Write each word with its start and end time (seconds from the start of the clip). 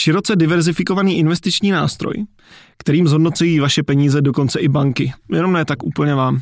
široce 0.00 0.36
diverzifikovaný 0.36 1.18
investiční 1.18 1.70
nástroj, 1.70 2.14
kterým 2.78 3.08
zhodnocují 3.08 3.60
vaše 3.60 3.82
peníze 3.82 4.20
dokonce 4.20 4.60
i 4.60 4.68
banky. 4.68 5.12
Jenom 5.32 5.52
ne 5.52 5.64
tak 5.64 5.82
úplně 5.82 6.14
vám. 6.14 6.40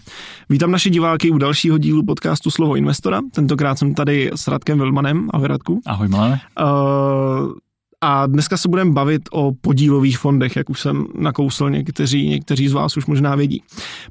Vítám 0.48 0.70
naše 0.70 0.90
diváky 0.90 1.30
u 1.30 1.38
dalšího 1.38 1.78
dílu 1.78 2.04
podcastu 2.04 2.50
Slovo 2.50 2.76
investora. 2.76 3.20
Tentokrát 3.34 3.78
jsem 3.78 3.94
tady 3.94 4.30
s 4.34 4.48
Radkem 4.48 4.78
Vilmanem. 4.78 5.28
Ahoj 5.32 5.48
Radku. 5.48 5.80
Ahoj 5.86 6.08
Malé. 6.08 6.40
Uh, 6.60 7.52
a 8.00 8.26
dneska 8.26 8.56
se 8.56 8.68
budeme 8.68 8.92
bavit 8.92 9.22
o 9.32 9.52
podílových 9.60 10.18
fondech, 10.18 10.56
jak 10.56 10.70
už 10.70 10.80
jsem 10.80 11.06
nakousl, 11.14 11.70
někteří, 11.70 12.28
někteří 12.28 12.68
z 12.68 12.72
vás 12.72 12.96
už 12.96 13.06
možná 13.06 13.34
vědí. 13.34 13.62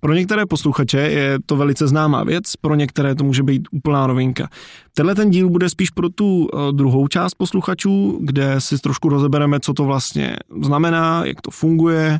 Pro 0.01 0.13
některé 0.13 0.45
posluchače 0.45 0.97
je 0.97 1.37
to 1.45 1.55
velice 1.55 1.87
známá 1.87 2.23
věc, 2.23 2.55
pro 2.55 2.75
některé 2.75 3.15
to 3.15 3.23
může 3.23 3.43
být 3.43 3.67
úplná 3.71 4.07
novinka. 4.07 4.49
Tenhle 4.93 5.15
ten 5.15 5.29
díl 5.29 5.49
bude 5.49 5.69
spíš 5.69 5.89
pro 5.89 6.09
tu 6.09 6.47
eh, 6.53 6.71
druhou 6.71 7.07
část 7.07 7.33
posluchačů, 7.33 8.19
kde 8.21 8.55
si 8.61 8.77
trošku 8.77 9.09
rozebereme, 9.09 9.59
co 9.59 9.73
to 9.73 9.83
vlastně 9.83 10.35
znamená, 10.63 11.25
jak 11.25 11.41
to 11.41 11.51
funguje, 11.51 12.19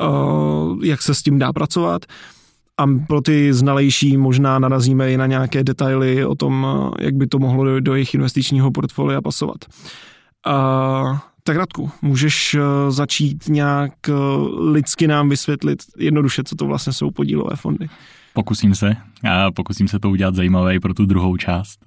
eh, 0.00 0.06
jak 0.82 1.02
se 1.02 1.14
s 1.14 1.22
tím 1.22 1.38
dá 1.38 1.52
pracovat. 1.52 2.06
A 2.78 2.84
pro 3.06 3.20
ty 3.20 3.52
znalejší 3.52 4.16
možná 4.16 4.58
narazíme 4.58 5.12
i 5.12 5.16
na 5.16 5.26
nějaké 5.26 5.64
detaily 5.64 6.24
o 6.24 6.34
tom, 6.34 6.66
eh, 6.66 7.04
jak 7.04 7.14
by 7.14 7.26
to 7.26 7.38
mohlo 7.38 7.64
do, 7.64 7.80
do 7.80 7.94
jejich 7.94 8.14
investičního 8.14 8.70
portfolia 8.70 9.22
pasovat. 9.22 9.64
Tak 11.44 11.56
Radku, 11.56 11.90
můžeš 12.02 12.54
uh, 12.54 12.60
začít 12.88 13.48
nějak 13.48 13.92
uh, 14.08 14.70
lidsky 14.70 15.06
nám 15.06 15.28
vysvětlit 15.28 15.82
jednoduše, 15.98 16.44
co 16.44 16.56
to 16.56 16.66
vlastně 16.66 16.92
jsou 16.92 17.10
podílové 17.10 17.56
fondy? 17.56 17.88
Pokusím 18.34 18.74
se. 18.74 18.96
A 19.30 19.50
pokusím 19.50 19.88
se 19.88 19.98
to 19.98 20.10
udělat 20.10 20.34
zajímavé 20.34 20.80
pro 20.80 20.94
tu 20.94 21.06
druhou 21.06 21.36
část. 21.36 21.80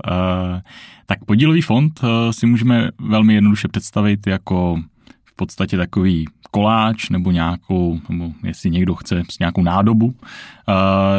Tak 1.05 1.25
podílový 1.25 1.61
fond 1.61 2.03
uh, 2.03 2.09
si 2.31 2.45
můžeme 2.45 2.89
velmi 2.99 3.33
jednoduše 3.33 3.67
představit 3.67 4.27
jako 4.27 4.79
v 5.25 5.35
podstatě 5.35 5.77
takový 5.77 6.25
koláč 6.51 7.09
nebo 7.09 7.31
nějakou, 7.31 7.99
nebo 8.09 8.31
jestli 8.43 8.69
někdo 8.69 8.95
chce, 8.95 9.23
nějakou 9.39 9.63
nádobu, 9.63 10.15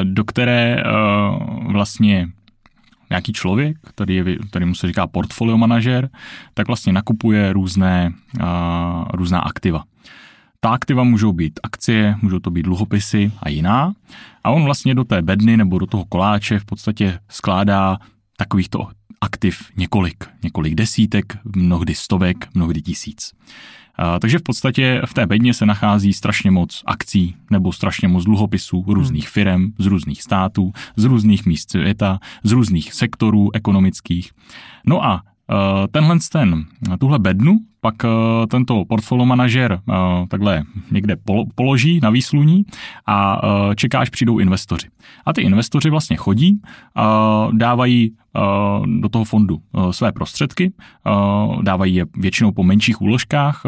do 0.03 0.25
které 0.25 0.83
vlastně 1.73 2.29
nějaký 3.11 3.33
člověk, 3.33 3.77
který, 3.87 4.15
je, 4.15 4.25
který 4.51 4.65
mu 4.65 4.75
se 4.75 4.87
říká 4.87 5.07
portfolio 5.07 5.59
manažer, 5.59 6.09
tak 6.55 6.67
vlastně 6.67 6.93
nakupuje 6.93 7.53
různé, 7.53 8.13
uh, 8.41 8.47
různá 9.13 9.41
aktiva. 9.41 9.85
Ta 10.61 10.71
aktiva 10.71 11.05
můžou 11.05 11.33
být 11.33 11.61
akcie, 11.63 12.17
můžou 12.23 12.39
to 12.39 12.51
být 12.51 12.63
dluhopisy 12.63 13.33
a 13.43 13.49
jiná. 13.49 13.93
A 14.45 14.51
on 14.51 14.65
vlastně 14.65 14.95
do 14.95 15.05
té 15.05 15.23
bedny 15.23 15.57
nebo 15.57 15.79
do 15.79 15.87
toho 15.87 16.05
koláče 16.05 16.59
v 16.59 16.65
podstatě 16.65 17.19
skládá 17.29 17.99
takovýchto 18.37 18.89
aktiv 19.21 19.71
několik, 19.77 20.25
několik 20.43 20.75
desítek, 20.75 21.39
mnohdy 21.57 21.95
stovek, 21.95 22.49
mnohdy 22.55 22.83
tisíc. 22.83 23.33
Takže 24.21 24.39
v 24.39 24.43
podstatě 24.43 25.03
v 25.07 25.15
té 25.15 25.27
bedně 25.27 25.55
se 25.55 25.67
nachází 25.67 26.13
strašně 26.13 26.51
moc 26.51 26.83
akcí 26.87 27.35
nebo 27.51 27.73
strašně 27.73 28.09
moc 28.09 28.25
dluhopisů 28.25 28.85
různých 28.87 29.25
hmm. 29.25 29.31
firm 29.33 29.73
z 29.79 29.87
různých 29.87 30.23
států, 30.23 30.73
z 30.97 31.05
různých 31.05 31.47
míst 31.47 31.71
světa, 31.71 32.19
z 32.45 32.53
různých 32.53 32.93
sektorů 32.93 33.55
ekonomických. 33.55 34.31
No 34.87 35.05
a 35.05 35.23
tenhle 35.91 36.19
ten, 36.33 36.65
tuhle 36.99 37.19
bednu 37.19 37.59
pak 37.87 38.05
eh, 38.05 38.47
tento 38.47 38.85
portfolio 38.85 39.27
manažer 39.27 39.73
eh, 39.73 39.95
takhle 40.29 40.63
někde 40.91 41.17
položí 41.55 42.01
na 42.03 42.11
výsluní 42.11 42.65
a 43.07 43.41
čeká, 43.77 43.99
až 43.99 44.11
přijdou 44.11 44.39
investoři. 44.39 44.89
A 45.27 45.33
ty 45.33 45.43
investoři 45.43 45.91
vlastně 45.91 46.17
chodí, 46.17 46.61
dávají 47.53 48.17
do 49.01 49.09
toho 49.09 49.25
fondu 49.25 49.59
své 49.91 50.13
prostředky, 50.13 50.73
dávají 51.63 51.95
je 51.95 52.07
většinou 52.17 52.53
po 52.53 52.63
menších 52.63 53.01
úložkách, 53.01 53.63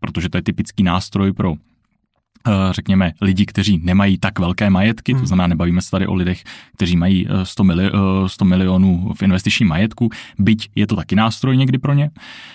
protože 0.00 0.28
to 0.28 0.38
je 0.38 0.42
typický 0.42 0.82
nástroj 0.82 1.32
pro 1.32 1.54
Eh, 1.54 1.75
řekněme, 2.70 3.12
lidi, 3.20 3.46
kteří 3.46 3.80
nemají 3.82 4.18
tak 4.18 4.38
velké 4.38 4.70
majetky, 4.70 5.12
to 5.12 5.18
hmm. 5.18 5.26
znamená, 5.26 5.46
nebavíme 5.46 5.82
se 5.82 5.90
tady 5.90 6.06
o 6.06 6.14
lidech, 6.14 6.44
kteří 6.76 6.96
mají 6.96 7.26
100, 7.42 7.62
eh, 7.62 7.66
mili, 7.66 7.90
100 8.26 8.44
eh, 8.44 8.48
milionů 8.48 9.12
v 9.16 9.22
investičním 9.22 9.68
majetku, 9.68 10.10
byť 10.38 10.70
je 10.74 10.86
to 10.86 10.96
taky 10.96 11.16
nástroj 11.16 11.56
někdy 11.56 11.78
pro 11.78 11.92
ně, 11.92 12.10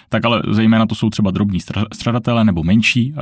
tak 0.09 0.25
ale 0.25 0.41
zejména 0.51 0.85
to 0.85 0.95
jsou 0.95 1.09
třeba 1.09 1.31
drobní 1.31 1.59
stradatelé 1.93 2.43
nebo 2.43 2.63
menší 2.63 3.13
uh, 3.13 3.19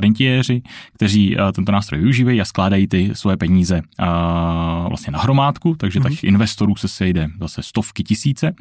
rentiéři, 0.00 0.62
kteří 0.92 1.36
uh, 1.36 1.52
tento 1.52 1.72
nástroj 1.72 2.00
využívají 2.00 2.40
a 2.40 2.44
skládají 2.44 2.86
ty 2.86 3.10
svoje 3.12 3.36
peníze 3.36 3.82
uh, 4.00 4.88
vlastně 4.88 5.10
na 5.10 5.18
hromádku, 5.18 5.74
takže 5.78 6.00
hmm. 6.00 6.10
těch 6.10 6.24
investorů 6.24 6.76
se 6.76 6.88
sejde 6.88 7.28
zase 7.40 7.62
stovky 7.62 8.02
tisíce. 8.02 8.54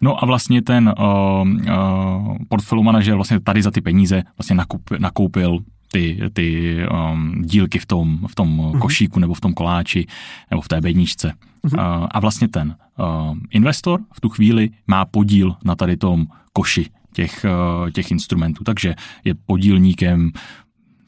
No 0.00 0.22
a 0.22 0.26
vlastně 0.26 0.62
ten 0.62 0.94
uh, 0.98 1.48
uh, 1.48 2.36
portfolio 2.48 2.82
manažer 2.82 3.14
vlastně 3.14 3.40
tady 3.40 3.62
za 3.62 3.70
ty 3.70 3.80
peníze 3.80 4.22
vlastně 4.38 4.56
nakup, 4.56 4.90
nakoupil 4.98 5.58
ty, 5.94 6.18
ty 6.32 6.76
um, 6.90 7.42
dílky 7.42 7.78
v 7.78 7.86
tom, 7.86 8.26
v 8.26 8.34
tom 8.34 8.60
uh-huh. 8.60 8.78
košíku 8.78 9.20
nebo 9.20 9.34
v 9.34 9.40
tom 9.40 9.54
koláči 9.54 10.06
nebo 10.50 10.62
v 10.62 10.68
té 10.68 10.80
bedničce. 10.80 11.32
Uh-huh. 11.64 12.02
Uh, 12.02 12.06
a 12.10 12.20
vlastně 12.20 12.48
ten 12.48 12.76
uh, 12.98 13.38
investor 13.50 14.00
v 14.12 14.20
tu 14.20 14.28
chvíli 14.28 14.70
má 14.86 15.04
podíl 15.04 15.54
na 15.64 15.74
tady 15.74 15.96
tom 15.96 16.26
koši 16.52 16.90
těch, 17.12 17.46
uh, 17.46 17.90
těch 17.90 18.10
instrumentů, 18.10 18.64
takže 18.64 18.94
je 19.24 19.34
podílníkem, 19.34 20.32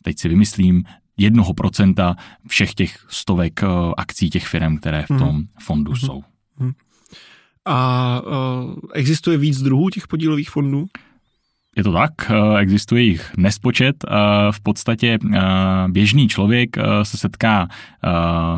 teď 0.02 0.18
si 0.18 0.28
vymyslím, 0.28 0.84
jednoho 1.16 1.54
procenta 1.54 2.16
všech 2.48 2.74
těch 2.74 3.06
stovek 3.08 3.62
uh, 3.62 3.92
akcí 3.96 4.30
těch 4.30 4.46
firm, 4.46 4.78
které 4.78 5.02
v 5.02 5.08
tom 5.08 5.18
uh-huh. 5.18 5.46
fondu 5.60 5.92
uh-huh. 5.92 6.06
jsou. 6.06 6.22
A 7.64 8.20
uh, 8.22 8.74
existuje 8.94 9.38
víc 9.38 9.62
druhů 9.62 9.90
těch 9.90 10.06
podílových 10.08 10.50
fondů? 10.50 10.86
Je 11.76 11.84
to 11.84 11.92
tak, 11.92 12.12
eh, 12.30 12.58
existuje 12.58 13.02
jich 13.02 13.32
nespočet. 13.36 13.96
Eh, 14.04 14.12
v 14.50 14.60
podstatě 14.60 15.18
eh, 15.34 15.40
běžný 15.88 16.28
člověk 16.28 16.76
se 17.02 17.16
setká, 17.16 17.68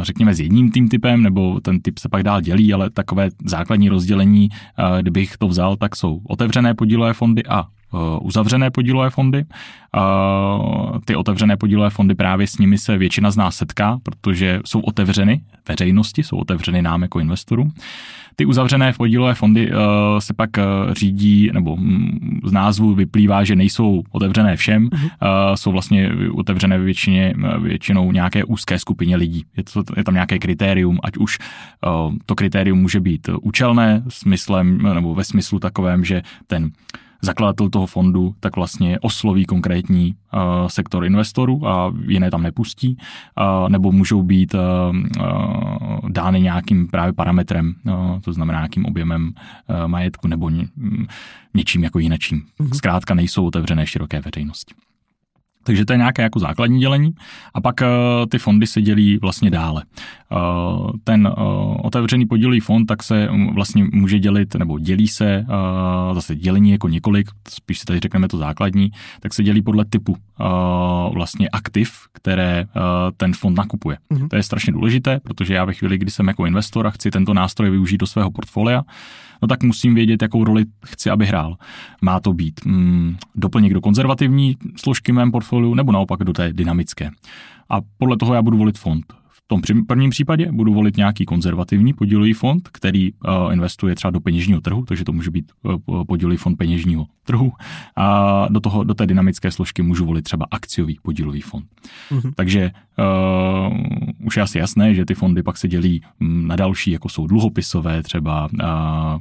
řekněme, 0.03 0.34
s 0.34 0.41
jedním 0.41 0.71
tým 0.71 0.89
typem, 0.89 1.23
nebo 1.23 1.61
ten 1.61 1.81
typ 1.81 1.99
se 1.99 2.09
pak 2.09 2.23
dál 2.23 2.41
dělí, 2.41 2.73
ale 2.73 2.91
takové 2.91 3.29
základní 3.45 3.89
rozdělení, 3.89 4.49
kdybych 5.01 5.37
to 5.37 5.49
vzal, 5.49 5.77
tak 5.77 5.97
jsou 5.97 6.21
otevřené 6.29 6.75
podílové 6.75 7.12
fondy 7.12 7.43
a 7.47 7.65
uzavřené 8.21 8.71
podílové 8.71 9.11
fondy. 9.11 9.45
Ty 11.05 11.17
otevřené 11.17 11.56
podílové 11.56 11.91
fondy 11.91 12.15
právě 12.15 12.47
s 12.47 12.59
nimi 12.59 12.79
se 12.79 12.99
většina 12.99 13.31
z 13.31 13.37
nás 13.37 13.56
setká, 13.56 13.99
protože 14.03 14.61
jsou 14.65 14.81
otevřeny 14.81 15.41
veřejnosti, 15.69 16.23
jsou 16.23 16.37
otevřeny 16.37 16.83
nám 16.83 17.03
jako 17.03 17.21
investorům. 17.21 17.73
Ty 18.41 18.47
uzavřené 18.47 18.93
podílové 18.93 19.34
fondy 19.34 19.71
uh, 19.71 19.76
se 20.19 20.34
pak 20.34 20.50
uh, 20.59 20.94
řídí, 20.94 21.50
nebo 21.53 21.75
um, 21.75 22.19
z 22.44 22.53
názvu 22.53 22.94
vyplývá, 22.94 23.44
že 23.44 23.56
nejsou 23.56 24.03
otevřené 24.10 24.56
všem, 24.56 24.88
uh-huh. 24.88 25.04
uh, 25.04 25.54
jsou 25.54 25.72
vlastně 25.72 26.10
otevřené 26.34 26.78
většině, 26.78 27.34
většinou 27.62 28.12
nějaké 28.12 28.44
úzké 28.44 28.78
skupině 28.78 29.16
lidí. 29.16 29.44
Je, 29.56 29.62
to, 29.62 29.82
je 29.97 30.04
tam 30.04 30.15
nějaké 30.15 30.38
kritérium, 30.38 30.99
ať 31.03 31.16
už 31.16 31.38
uh, 32.09 32.15
to 32.26 32.34
kritérium 32.34 32.78
může 32.78 33.00
být 33.00 33.28
účelné 33.43 34.03
smyslem, 34.09 34.78
nebo 34.94 35.15
ve 35.15 35.25
smyslu 35.25 35.59
takovém, 35.59 36.05
že 36.05 36.22
ten 36.47 36.70
zakladatel 37.23 37.71
toho 37.71 37.87
fondu 37.87 38.34
tak 38.41 38.56
vlastně 38.56 38.99
osloví 39.01 39.45
konkrétní 39.45 40.15
uh, 40.34 40.41
sektor 40.69 41.05
investorů 41.05 41.69
a 41.69 41.95
jiné 42.06 42.31
tam 42.31 42.43
nepustí, 42.43 42.97
uh, 42.97 43.69
nebo 43.69 43.93
můžou 43.93 44.23
být 44.23 44.55
uh, 44.55 44.61
uh, 44.97 46.11
dány 46.11 46.41
nějakým 46.41 46.89
právě 46.89 47.12
parametrem, 47.12 47.75
uh, 47.84 48.21
to 48.21 48.33
znamená 48.33 48.59
nějakým 48.59 48.87
objemem 48.87 49.33
uh, 49.33 49.89
majetku 49.89 50.29
nebo 50.29 50.51
ně, 50.51 50.69
něčím 51.55 51.84
jako 51.84 51.99
jinečím. 51.99 52.43
Mm-hmm. 52.61 52.77
Zkrátka 52.77 53.15
nejsou 53.15 53.47
otevřené 53.47 53.87
široké 53.87 54.21
veřejnosti. 54.21 54.75
Takže 55.62 55.84
to 55.84 55.92
je 55.92 55.96
nějaké 55.96 56.22
jako 56.22 56.38
základní 56.38 56.80
dělení. 56.80 57.14
A 57.54 57.60
pak 57.60 57.80
uh, 57.80 57.86
ty 58.28 58.38
fondy 58.38 58.66
se 58.66 58.82
dělí 58.82 59.19
vlastně 59.22 59.50
dále. 59.50 59.82
Uh, 60.32 60.91
ten 61.04 61.26
uh, 61.26 61.76
otevřený 61.82 62.26
podílový 62.26 62.60
fond 62.60 62.87
tak 62.87 63.02
se 63.02 63.28
um, 63.31 63.55
vlastně 63.55 63.84
může 63.93 64.19
dělit, 64.19 64.55
nebo 64.55 64.78
dělí 64.78 65.08
se, 65.08 65.46
zase 66.12 66.37
dělení 66.37 66.70
jako 66.70 66.88
několik, 66.88 67.28
spíš 67.49 67.78
si 67.78 67.84
tady 67.84 68.00
řekneme 68.00 68.28
to 68.28 68.38
základní, 68.38 68.90
tak 69.20 69.34
se 69.34 69.43
dělí 69.43 69.62
podle 69.62 69.84
typu 69.84 70.16
vlastně 71.14 71.49
aktiv, 71.49 71.93
které 72.12 72.64
ten 73.16 73.32
fond 73.32 73.56
nakupuje. 73.56 73.96
Mm-hmm. 74.12 74.28
To 74.28 74.37
je 74.37 74.43
strašně 74.43 74.72
důležité, 74.72 75.20
protože 75.20 75.54
já 75.54 75.64
ve 75.64 75.75
chvíli, 75.75 75.99
kdy 75.99 76.11
jsem 76.11 76.28
jako 76.28 76.46
investor 76.46 76.87
a 76.87 76.90
chci 76.90 77.11
tento 77.11 77.34
nástroj 77.34 77.70
využít 77.70 77.99
do 77.99 78.06
svého 78.06 78.31
portfolia, 78.31 78.82
no 79.43 79.49
tak 79.49 79.62
musím 79.62 79.94
vědět, 79.94 80.23
jakou 80.23 80.44
roli 80.44 80.64
chci, 80.87 81.11
aby 81.11 81.26
hrál. 81.26 81.56
Má 82.02 82.20
to 82.20 82.32
být 82.32 82.61
mm, 82.64 83.17
doplněk 83.35 83.75
do 83.75 83.81
konzervativní 83.81 84.56
složky 84.76 85.12
mém 85.12 85.31
portfoliu 85.31 85.75
nebo 85.75 85.93
naopak 85.93 86.25
do 86.25 86.32
té 86.32 86.52
dynamické. 86.52 87.11
A 87.70 87.81
podle 87.99 88.17
toho 88.17 88.35
já 88.35 88.43
budu 88.43 88.58
volit 88.58 88.79
fond 88.79 89.18
tom 89.49 89.62
prvním 89.87 90.11
případě 90.11 90.53
budu 90.53 90.75
volit 90.75 90.97
nějaký 90.97 91.25
konzervativní 91.25 91.93
podílový 91.93 92.33
fond, 92.33 92.69
který 92.73 93.12
uh, 93.12 93.53
investuje 93.53 93.95
třeba 93.95 94.11
do 94.11 94.21
peněžního 94.21 94.61
trhu, 94.61 94.85
takže 94.85 95.05
to 95.05 95.12
může 95.12 95.31
být 95.31 95.53
uh, 95.62 96.05
podílový 96.05 96.37
fond 96.37 96.56
peněžního 96.56 97.06
trhu. 97.25 97.53
A 97.97 98.47
do, 98.49 98.61
toho, 98.61 98.85
do 98.85 98.95
té 98.95 99.06
dynamické 99.06 99.50
složky 99.50 99.83
můžu 99.83 100.05
volit 100.05 100.23
třeba 100.23 100.47
akciový 100.50 100.99
podílový 101.03 101.41
fond. 101.41 101.65
Mm-hmm. 102.11 102.33
Takže 102.37 102.71
uh, 102.99 104.27
už 104.27 104.37
je 104.37 104.43
asi 104.43 104.59
jasné, 104.59 104.95
že 104.95 105.05
ty 105.05 105.15
fondy 105.15 105.43
pak 105.43 105.56
se 105.56 105.69
dělí 105.69 106.03
mm, 106.21 106.47
na 106.47 106.56
další, 106.56 106.91
jako 106.91 107.09
jsou 107.09 107.27
dluhopisové, 107.27 108.03
třeba 108.03 108.49
uh, 108.53 108.61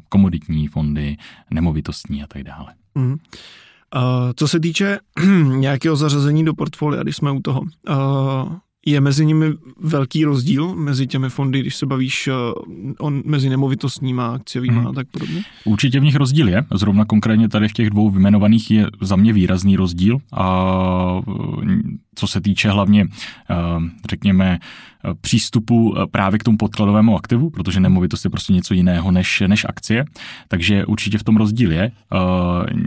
komoditní 0.10 0.68
fondy, 0.68 1.18
nemovitostní 1.52 2.24
a 2.24 2.28
tak 2.28 2.44
dále. 2.44 2.74
Mm-hmm. 2.96 3.18
co 4.36 4.48
se 4.48 4.60
týče 4.60 5.00
nějakého 5.58 5.96
zařazení 5.96 6.46
do 6.46 6.54
portfolia, 6.54 7.04
když 7.04 7.16
jsme 7.16 7.32
u 7.32 7.42
toho, 7.42 7.62
je 8.86 9.02
mezi 9.02 9.26
nimi 9.26 9.46
velký 9.80 10.26
rozdíl 10.26 10.76
mezi 10.76 11.08
těmi 11.08 11.30
fondy, 11.30 11.60
když 11.60 11.76
se 11.76 11.86
bavíš 11.86 12.28
uh, 12.28 12.36
on, 13.00 13.24
mezi 13.26 13.50
nemovitostníma, 13.50 14.28
akciovými 14.28 14.78
hmm. 14.78 14.88
a 14.88 14.94
tak 14.94 15.08
podobně? 15.08 15.42
Určitě 15.66 16.00
v 16.00 16.04
nich 16.04 16.16
rozdíl 16.16 16.50
je. 16.50 16.66
Zrovna 16.74 17.06
konkrétně 17.06 17.50
tady 17.50 17.68
v 17.68 17.74
těch 17.74 17.90
dvou 17.90 18.10
vyjmenovaných 18.10 18.72
je 18.72 18.88
za 19.02 19.16
mě 19.16 19.34
výrazný 19.34 19.76
rozdíl. 19.76 20.18
A 20.34 21.22
co 22.16 22.28
se 22.28 22.42
týče 22.42 22.70
hlavně, 22.70 23.06
uh, 23.06 23.84
řekněme, 24.10 24.60
přístupu 25.22 25.96
právě 26.12 26.40
k 26.40 26.44
tomu 26.44 26.58
podkladovému 26.58 27.18
aktivu, 27.18 27.50
protože 27.50 27.80
nemovitost 27.80 28.24
je 28.26 28.30
prostě 28.30 28.54
něco 28.54 28.74
jiného 28.74 29.12
než, 29.12 29.44
než 29.48 29.66
akcie, 29.70 30.06
takže 30.48 30.86
určitě 30.86 31.18
v 31.18 31.24
tom 31.24 31.38
rozdíl 31.38 31.72
je. 31.72 31.92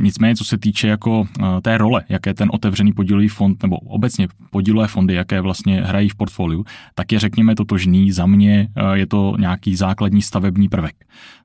Nicméně, 0.01 0.37
co 0.37 0.45
se 0.45 0.59
týče 0.59 0.89
jako 0.89 1.27
té 1.63 1.79
role, 1.79 2.05
jaké 2.09 2.35
ten 2.35 2.49
otevřený 2.53 2.93
podílový 2.93 3.29
fond, 3.29 3.63
nebo 3.63 3.77
obecně 3.77 4.29
podílové 4.51 4.89
fondy, 4.89 5.15
jaké 5.15 5.41
vlastně 5.41 5.83
hrají 5.91 6.09
v 6.09 6.15
portfoliu, 6.15 6.65
tak 6.95 7.13
je 7.13 7.19
řekněme 7.19 7.55
totožný. 7.55 8.13
Za 8.13 8.27
mě 8.27 8.69
eh, 8.77 8.99
je 8.99 9.07
to 9.07 9.35
nějaký 9.39 9.77
základní 9.77 10.23
stavební 10.23 10.69
prvek. 10.69 10.95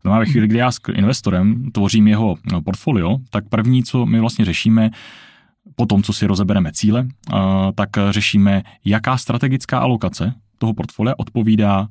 Znamená, 0.01 0.19
ve 0.19 0.25
chvíli, 0.25 0.47
kdy 0.47 0.57
já 0.57 0.71
s 0.71 0.79
investorem 0.93 1.71
tvořím 1.71 2.07
jeho 2.07 2.35
eh, 2.37 2.61
portfolio, 2.61 3.17
tak 3.29 3.49
první, 3.49 3.83
co 3.83 4.05
my 4.05 4.19
vlastně 4.19 4.45
řešíme, 4.45 4.89
po 5.75 5.85
tom, 5.85 6.03
co 6.03 6.13
si 6.13 6.25
rozebereme 6.25 6.71
cíle, 6.71 7.07
eh, 7.07 7.35
tak 7.75 7.89
řešíme, 8.09 8.63
jaká 8.85 9.17
strategická 9.17 9.79
alokace 9.79 10.33
toho 10.57 10.73
portfolia 10.73 11.15
odpovídá 11.17 11.87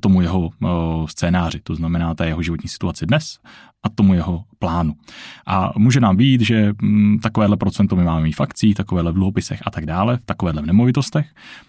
tomu 0.00 0.20
jeho 0.20 0.50
eh, 0.64 0.68
scénáři, 1.06 1.60
to 1.60 1.74
znamená 1.74 2.14
té 2.14 2.26
jeho 2.26 2.42
životní 2.42 2.68
situaci 2.68 3.06
dnes 3.06 3.38
a 3.82 3.88
tomu 3.88 4.14
jeho 4.14 4.44
plánu. 4.58 4.94
A 5.46 5.72
může 5.76 6.00
nám 6.00 6.16
být, 6.16 6.40
že 6.40 6.72
mm, 6.82 7.18
takovéhle 7.18 7.56
procento 7.56 7.96
my 7.96 8.04
máme 8.04 8.20
mít 8.20 8.32
v 8.32 8.40
akcích, 8.40 8.74
takovéhle 8.74 9.12
v 9.12 9.14
dluhopisech 9.14 9.62
a 9.66 9.70
tak 9.70 9.86
dále, 9.86 10.16
v 10.16 10.24
takovéhle 10.24 10.62
v 10.62 10.66
nemovitostech. 10.66 11.26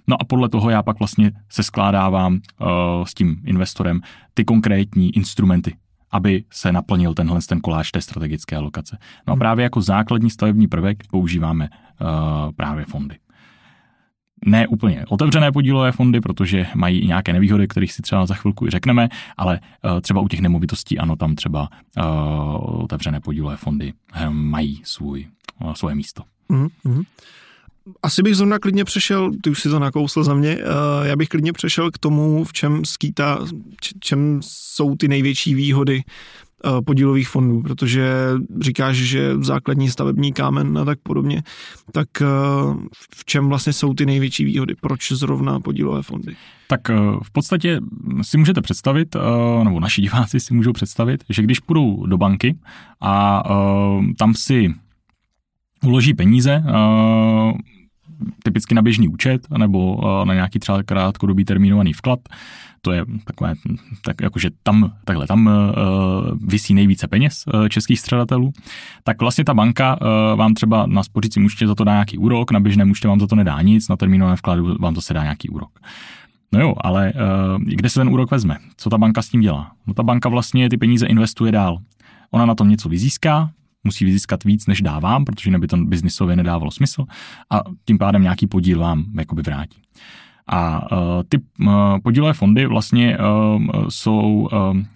No 0.07 0.21
a 0.21 0.25
podle 0.25 0.49
toho 0.49 0.69
já 0.69 0.83
pak 0.83 0.99
vlastně 0.99 1.31
se 1.49 1.63
skládávám 1.63 2.33
uh, 2.33 2.67
s 3.03 3.13
tím 3.13 3.41
investorem 3.45 4.01
ty 4.33 4.45
konkrétní 4.45 5.15
instrumenty, 5.15 5.75
aby 6.11 6.43
se 6.51 6.71
naplnil 6.71 7.13
tenhle 7.13 7.39
ten 7.47 7.61
koláč 7.61 7.91
té 7.91 8.01
strategické 8.01 8.55
alokace. 8.55 8.97
No 9.27 9.31
a 9.31 9.33
hmm. 9.33 9.39
právě 9.39 9.63
jako 9.63 9.81
základní 9.81 10.29
stavební 10.29 10.67
prvek 10.67 11.03
používáme 11.11 11.69
uh, 11.69 12.51
právě 12.51 12.85
fondy 12.85 13.15
ne 14.45 14.67
úplně 14.67 15.05
otevřené 15.09 15.51
podílové 15.51 15.91
fondy, 15.91 16.21
protože 16.21 16.67
mají 16.75 16.99
i 16.99 17.07
nějaké 17.07 17.33
nevýhody, 17.33 17.67
kterých 17.67 17.93
si 17.93 18.01
třeba 18.01 18.25
za 18.25 18.35
chvilku 18.35 18.69
řekneme, 18.69 19.09
ale 19.37 19.59
uh, 19.83 19.99
třeba 20.01 20.21
u 20.21 20.27
těch 20.27 20.39
nemovitostí, 20.39 20.99
ano, 20.99 21.15
tam 21.15 21.35
třeba 21.35 21.69
uh, 21.97 22.83
otevřené 22.83 23.19
podílové 23.19 23.57
fondy 23.57 23.93
uh, 24.15 24.29
mají 24.29 24.81
svůj, 24.83 25.27
uh, 25.63 25.73
svoje 25.73 25.95
místo. 25.95 26.23
Mm-hmm. 26.49 27.03
Asi 28.03 28.23
bych 28.23 28.35
zrovna 28.35 28.59
klidně 28.59 28.85
přešel, 28.85 29.31
ty 29.43 29.49
už 29.49 29.61
si 29.61 29.69
to 29.69 29.79
nakousl 29.79 30.23
za 30.23 30.33
mě, 30.33 30.57
já 31.03 31.15
bych 31.15 31.29
klidně 31.29 31.53
přešel 31.53 31.91
k 31.91 31.97
tomu, 31.97 32.43
v 32.43 32.53
čem 32.53 32.85
skýtá, 32.85 33.39
čem 33.99 34.39
jsou 34.43 34.95
ty 34.95 35.07
největší 35.07 35.55
výhody 35.55 36.03
Eh, 36.03 36.50
podílových 36.85 37.29
fondů, 37.29 37.61
protože 37.61 38.11
říkáš, 38.61 38.97
že 38.97 39.33
základní 39.39 39.89
stavební 39.89 40.33
kámen 40.33 40.77
a 40.77 40.85
tak 40.85 40.99
podobně, 41.03 41.43
tak 41.91 42.07
eh, 42.21 42.25
v 43.15 43.25
čem 43.25 43.49
vlastně 43.49 43.73
jsou 43.73 43.93
ty 43.93 44.05
největší 44.05 44.45
výhody? 44.45 44.75
Proč 44.81 45.11
zrovna 45.11 45.59
podílové 45.59 46.01
fondy? 46.01 46.35
Tak 46.67 46.89
eh, 46.89 46.95
v 47.23 47.31
podstatě 47.31 47.79
si 48.21 48.37
můžete 48.37 48.61
představit, 48.61 49.15
nebo 49.63 49.79
naši 49.79 50.01
diváci 50.01 50.39
si 50.39 50.53
můžou 50.53 50.73
představit, 50.73 51.23
že 51.29 51.41
když 51.41 51.59
půjdou 51.59 52.05
do 52.05 52.17
banky 52.17 52.55
a 53.01 53.43
tam 54.17 54.33
si 54.35 54.73
uloží 55.83 56.13
peníze, 56.13 56.63
typicky 58.43 58.75
na 58.75 58.81
běžný 58.81 59.07
účet 59.07 59.41
nebo 59.57 60.01
na 60.25 60.33
nějaký 60.33 60.59
třeba 60.59 60.83
krátkodobý 60.83 61.45
termínovaný 61.45 61.93
vklad, 61.93 62.19
to 62.81 62.91
je 62.91 63.05
takové, 63.23 63.53
tak 64.05 64.21
jakože 64.21 64.49
tam, 64.63 64.93
takhle, 65.05 65.27
tam 65.27 65.47
uh, 65.47 65.53
vysí 66.47 66.73
nejvíce 66.73 67.07
peněz 67.07 67.43
uh, 67.53 67.67
českých 67.67 67.99
středatelů, 67.99 68.53
tak 69.03 69.21
vlastně 69.21 69.43
ta 69.43 69.53
banka 69.53 70.01
uh, 70.01 70.07
vám 70.37 70.53
třeba 70.53 70.85
na 70.85 71.03
spořícím 71.03 71.45
účtě 71.45 71.67
za 71.67 71.75
to 71.75 71.83
dá 71.83 71.91
nějaký 71.91 72.17
úrok, 72.17 72.51
na 72.51 72.59
běžném 72.59 72.91
účtě 72.91 73.07
vám 73.07 73.19
za 73.19 73.27
to 73.27 73.35
nedá 73.35 73.61
nic, 73.61 73.87
na 73.87 73.97
termínovém 73.97 74.35
vkladu 74.35 74.75
vám 74.79 74.95
zase 74.95 75.13
dá 75.13 75.23
nějaký 75.23 75.49
úrok. 75.49 75.79
No 76.53 76.61
jo, 76.61 76.75
ale 76.81 77.13
kde 77.57 77.89
se 77.89 77.99
ten 77.99 78.09
úrok 78.09 78.31
vezme? 78.31 78.57
Co 78.77 78.89
ta 78.89 78.97
banka 78.97 79.21
s 79.21 79.29
tím 79.29 79.41
dělá? 79.41 79.71
No 79.87 79.93
ta 79.93 80.03
banka 80.03 80.29
vlastně 80.29 80.69
ty 80.69 80.77
peníze 80.77 81.05
investuje 81.05 81.51
dál. 81.51 81.77
Ona 82.31 82.45
na 82.45 82.55
tom 82.55 82.69
něco 82.69 82.89
vyzíská, 82.89 83.49
musí 83.83 84.05
vyzískat 84.05 84.43
víc, 84.43 84.67
než 84.67 84.81
dávám, 84.81 85.25
protože 85.25 85.51
neby 85.51 85.67
to 85.67 85.77
biznisově 85.77 86.35
nedávalo 86.35 86.71
smysl 86.71 87.05
a 87.49 87.61
tím 87.85 87.97
pádem 87.97 88.21
nějaký 88.21 88.47
podíl 88.47 88.79
vám 88.79 89.05
jakoby 89.17 89.41
vrátí. 89.41 89.81
A 90.51 90.91
uh, 90.91 90.99
ty 91.29 91.37
uh, 91.37 91.73
podílové 92.03 92.33
fondy 92.33 92.65
vlastně 92.65 93.17
uh, 93.17 93.85
jsou, 93.89 94.49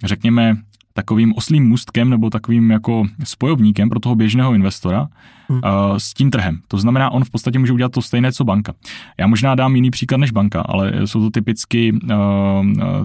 řekněme, 0.04 0.56
takovým 0.94 1.34
oslým 1.38 1.68
můstkem 1.68 2.10
nebo 2.10 2.30
takovým 2.30 2.72
jako 2.72 3.04
spojovníkem 3.24 3.90
pro 3.90 4.00
toho 4.00 4.16
běžného 4.16 4.54
investora 4.54 5.08
hmm. 5.48 5.58
uh, 5.64 5.98
s 5.98 6.14
tím 6.14 6.32
trhem. 6.32 6.60
To 6.68 6.78
znamená, 6.78 7.10
on 7.10 7.24
v 7.24 7.30
podstatě 7.30 7.60
může 7.60 7.74
udělat 7.74 7.92
to 7.92 8.02
stejné, 8.02 8.32
co 8.32 8.44
banka. 8.44 8.74
Já 9.18 9.28
možná 9.28 9.56
dám 9.56 9.76
jiný 9.76 9.92
příklad 9.92 10.18
než 10.18 10.32
banka, 10.32 10.62
ale 10.62 10.94
jsou 11.06 11.22
to 11.22 11.30
typicky 11.30 11.94
uh, 11.94 12.00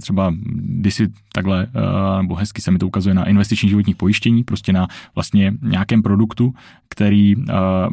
třeba, 0.00 0.34
když 0.54 0.94
si 0.94 1.08
takhle, 1.32 1.66
uh, 1.66 2.22
nebo 2.22 2.34
hezky 2.34 2.62
se 2.62 2.70
mi 2.70 2.78
to 2.78 2.87
ukazuje 2.87 3.14
na 3.14 3.25
investiční 3.25 3.69
životních 3.69 3.96
pojištění, 3.96 4.44
prostě 4.44 4.72
na 4.72 4.88
vlastně 5.14 5.54
nějakém 5.62 6.02
produktu, 6.02 6.54
který 6.88 7.34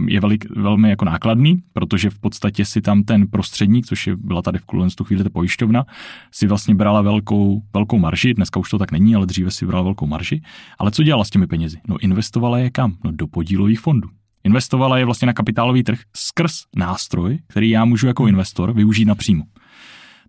je 0.07 0.19
velik, 0.19 0.45
velmi 0.55 0.89
jako 0.89 1.05
nákladný, 1.05 1.63
protože 1.73 2.09
v 2.09 2.19
podstatě 2.19 2.65
si 2.65 2.81
tam 2.81 3.03
ten 3.03 3.27
prostředník, 3.27 3.85
což 3.85 4.07
je, 4.07 4.15
byla 4.15 4.41
tady 4.41 4.59
v 4.59 4.95
tu 4.95 5.03
chvíli 5.03 5.23
ta 5.23 5.29
pojišťovna, 5.29 5.85
si 6.31 6.47
vlastně 6.47 6.75
brala 6.75 7.01
velkou, 7.01 7.61
velkou 7.73 8.00
marži, 8.00 8.33
dneska 8.33 8.59
už 8.59 8.69
to 8.69 8.77
tak 8.77 8.91
není, 8.91 9.15
ale 9.15 9.25
dříve 9.25 9.51
si 9.51 9.65
brala 9.65 9.83
velkou 9.83 10.07
marži. 10.07 10.41
Ale 10.79 10.91
co 10.91 11.03
dělala 11.03 11.23
s 11.23 11.29
těmi 11.29 11.47
penězi? 11.47 11.77
No 11.88 11.97
investovala 12.00 12.57
je 12.57 12.69
kam? 12.69 12.95
No 13.03 13.11
do 13.11 13.27
podílových 13.27 13.79
fondů. 13.79 14.09
Investovala 14.47 14.97
je 14.97 15.05
vlastně 15.05 15.25
na 15.25 15.33
kapitálový 15.33 15.83
trh 15.83 15.99
skrz 16.15 16.53
nástroj, 16.75 17.39
který 17.47 17.69
já 17.69 17.85
můžu 17.85 18.07
jako 18.07 18.27
investor 18.27 18.73
využít 18.73 19.05
napřímo. 19.05 19.44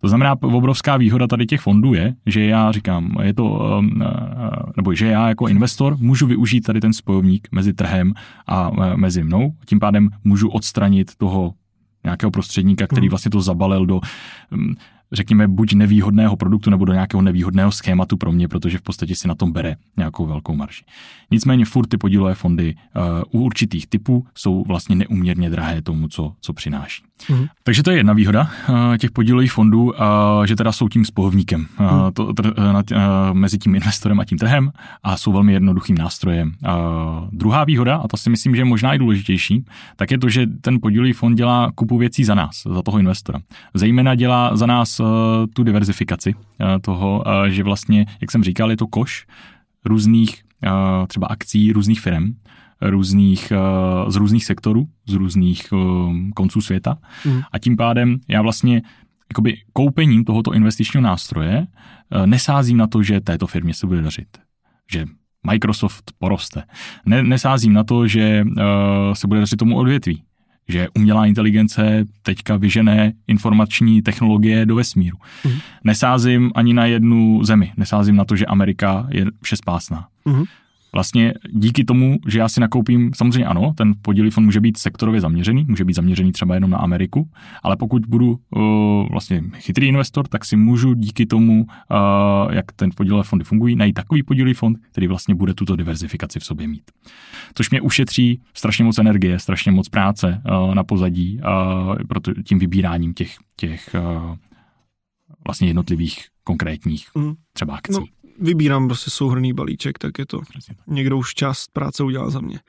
To 0.00 0.08
znamená, 0.08 0.34
obrovská 0.42 0.96
výhoda 0.96 1.26
tady 1.26 1.46
těch 1.46 1.60
fondů 1.60 1.94
je, 1.94 2.14
že 2.26 2.44
já 2.44 2.72
říkám, 2.72 3.16
je 3.22 3.34
to, 3.34 3.44
um, 3.44 3.90
uh, 4.00 4.08
nebo 4.76 4.94
že 4.94 5.06
já 5.06 5.28
jako 5.28 5.48
investor 5.48 5.96
můžu 5.98 6.26
využít 6.26 6.60
tady 6.60 6.80
ten 6.80 6.92
spojovník 6.92 7.48
mezi 7.52 7.72
trhem 7.72 8.12
a 8.46 8.68
uh, 8.68 8.96
mezi 8.96 9.24
mnou, 9.24 9.52
tím 9.66 9.80
pádem 9.80 10.08
můžu 10.24 10.48
odstranit 10.48 11.16
toho 11.16 11.54
nějakého 12.04 12.30
prostředníka, 12.30 12.86
který 12.86 13.06
hmm. 13.06 13.10
vlastně 13.10 13.30
to 13.30 13.40
zabalil 13.40 13.86
do 13.86 14.00
um, 14.52 14.74
řekněme, 15.12 15.48
buď 15.48 15.72
nevýhodného 15.72 16.36
produktu 16.36 16.70
nebo 16.70 16.84
do 16.84 16.92
nějakého 16.92 17.22
nevýhodného 17.22 17.72
schématu 17.72 18.16
pro 18.16 18.32
mě, 18.32 18.48
protože 18.48 18.78
v 18.78 18.82
podstatě 18.82 19.16
si 19.16 19.28
na 19.28 19.34
tom 19.34 19.52
bere 19.52 19.76
nějakou 19.96 20.26
velkou 20.26 20.54
marži. 20.54 20.84
Nicméně 21.30 21.64
furt 21.64 21.86
ty 21.86 21.96
podílové 21.96 22.34
fondy 22.34 22.74
uh, 23.32 23.40
u 23.40 23.44
určitých 23.44 23.86
typů 23.86 24.26
jsou 24.34 24.64
vlastně 24.68 24.96
neuměrně 24.96 25.50
drahé 25.50 25.82
tomu, 25.82 26.08
co, 26.08 26.32
co 26.40 26.52
přináší. 26.52 27.02
Mm-hmm. 27.28 27.48
Takže 27.62 27.82
to 27.82 27.90
je 27.90 27.96
jedna 27.96 28.12
výhoda 28.12 28.50
uh, 28.68 28.96
těch 28.96 29.10
podílových 29.10 29.52
fondů, 29.52 29.84
uh, 29.84 29.92
že 30.46 30.56
teda 30.56 30.72
jsou 30.72 30.88
tím 30.88 31.04
spohovníkem 31.04 31.66
uh, 31.80 31.86
mm. 31.92 32.12
to, 32.12 32.32
tr, 32.32 32.52
mezi 33.32 33.58
tím 33.58 33.74
investorem 33.74 34.20
a 34.20 34.24
tím 34.24 34.38
trhem 34.38 34.72
a 35.02 35.16
jsou 35.16 35.32
velmi 35.32 35.52
jednoduchým 35.52 35.98
nástrojem. 35.98 36.48
Uh, 36.48 37.28
druhá 37.32 37.64
výhoda, 37.64 37.96
a 37.96 38.08
to 38.08 38.16
si 38.16 38.30
myslím, 38.30 38.54
že 38.54 38.60
je 38.60 38.64
možná 38.64 38.94
i 38.94 38.98
důležitější, 38.98 39.64
tak 39.96 40.10
je 40.10 40.18
to, 40.18 40.28
že 40.28 40.46
ten 40.46 40.78
podílový 40.82 41.12
fond 41.12 41.34
dělá 41.34 41.72
kupu 41.74 41.98
věcí 41.98 42.24
za 42.24 42.34
nás, 42.34 42.62
za 42.74 42.82
toho 42.82 42.98
investora. 42.98 43.40
Zejména 43.74 44.14
dělá 44.14 44.56
za 44.56 44.66
nás 44.66 44.97
uh, 45.00 45.06
tu 45.54 45.62
diverzifikaci 45.62 46.34
uh, 46.34 46.66
toho, 46.80 47.24
uh, 47.26 47.44
že 47.44 47.62
vlastně, 47.62 48.06
jak 48.20 48.30
jsem 48.30 48.44
říkal, 48.44 48.70
je 48.70 48.76
to 48.76 48.86
koš 48.86 49.26
různých 49.84 50.42
třeba 51.08 51.26
akcí 51.26 51.72
různých 51.72 52.00
firm, 52.00 52.34
různých, 52.80 53.52
z 54.08 54.16
různých 54.16 54.44
sektorů, 54.44 54.88
z 55.06 55.12
různých 55.12 55.72
konců 56.34 56.60
světa. 56.60 56.98
Mm. 57.24 57.40
A 57.52 57.58
tím 57.58 57.76
pádem 57.76 58.16
já 58.28 58.42
vlastně 58.42 58.82
jakoby 59.32 59.56
koupením 59.72 60.24
tohoto 60.24 60.52
investičního 60.52 61.02
nástroje 61.02 61.66
nesázím 62.26 62.76
na 62.76 62.86
to, 62.86 63.02
že 63.02 63.20
této 63.20 63.46
firmě 63.46 63.74
se 63.74 63.86
bude 63.86 64.02
dařit. 64.02 64.28
Že 64.92 65.06
Microsoft 65.50 66.12
poroste. 66.18 66.62
Ne, 67.06 67.22
nesázím 67.22 67.72
na 67.72 67.84
to, 67.84 68.06
že 68.06 68.44
uh, 68.46 68.54
se 69.12 69.26
bude 69.26 69.40
dařit 69.40 69.56
tomu 69.56 69.76
odvětví 69.76 70.22
že 70.68 70.88
umělá 70.94 71.26
inteligence 71.26 72.04
teďka 72.22 72.56
vyžené 72.56 73.12
informační 73.26 74.02
technologie 74.02 74.66
do 74.66 74.74
vesmíru. 74.74 75.18
Mm. 75.44 75.52
Nesázím 75.84 76.52
ani 76.54 76.74
na 76.74 76.86
jednu 76.86 77.44
zemi. 77.44 77.72
Nesázím 77.76 78.16
na 78.16 78.24
to, 78.24 78.36
že 78.36 78.46
Amerika 78.46 79.06
je 79.10 79.26
všespásná. 79.42 80.08
Mm. 80.24 80.44
Vlastně 80.98 81.34
díky 81.52 81.84
tomu, 81.84 82.18
že 82.28 82.38
já 82.38 82.48
si 82.48 82.60
nakoupím, 82.60 83.10
samozřejmě 83.14 83.44
ano, 83.44 83.72
ten 83.76 83.94
podílový 84.02 84.30
fond 84.30 84.44
může 84.44 84.60
být 84.60 84.76
sektorově 84.76 85.20
zaměřený, 85.20 85.64
může 85.68 85.84
být 85.84 85.94
zaměřený 85.94 86.32
třeba 86.32 86.54
jenom 86.54 86.70
na 86.70 86.78
Ameriku, 86.78 87.30
ale 87.62 87.76
pokud 87.76 88.06
budu 88.06 88.38
uh, 88.50 89.08
vlastně 89.10 89.42
chytrý 89.54 89.86
investor, 89.86 90.28
tak 90.28 90.44
si 90.44 90.56
můžu 90.56 90.94
díky 90.94 91.26
tomu, 91.26 91.66
uh, 91.66 92.52
jak 92.52 92.72
ten 92.72 92.90
podílové 92.96 93.22
fondy 93.22 93.44
fungují, 93.44 93.76
najít 93.76 93.92
takový 93.92 94.22
podílový 94.22 94.54
fond, 94.54 94.78
který 94.90 95.06
vlastně 95.06 95.34
bude 95.34 95.54
tuto 95.54 95.76
diverzifikaci 95.76 96.40
v 96.40 96.44
sobě 96.44 96.68
mít. 96.68 96.90
Což 97.54 97.70
mě 97.70 97.80
ušetří 97.80 98.40
strašně 98.54 98.84
moc 98.84 98.98
energie, 98.98 99.38
strašně 99.38 99.72
moc 99.72 99.88
práce 99.88 100.42
uh, 100.50 100.74
na 100.74 100.84
pozadí 100.84 101.40
uh, 101.40 101.96
proto 102.08 102.34
tím 102.34 102.58
vybíráním 102.58 103.14
těch, 103.14 103.36
těch 103.56 103.94
uh, 103.94 104.36
vlastně 105.46 105.68
jednotlivých 105.68 106.26
konkrétních 106.44 107.06
mm. 107.14 107.34
třeba 107.52 107.76
akcí. 107.76 108.00
No, 108.00 108.04
vybírám 108.40 108.88
prostě 108.88 109.10
souhrný 109.10 109.52
balíček, 109.52 109.98
tak 109.98 110.18
je 110.18 110.26
to 110.26 110.40
někdo 110.86 111.18
už 111.18 111.34
část 111.34 111.72
práce 111.72 112.02
udělal 112.02 112.30
za 112.30 112.40
mě. 112.40 112.60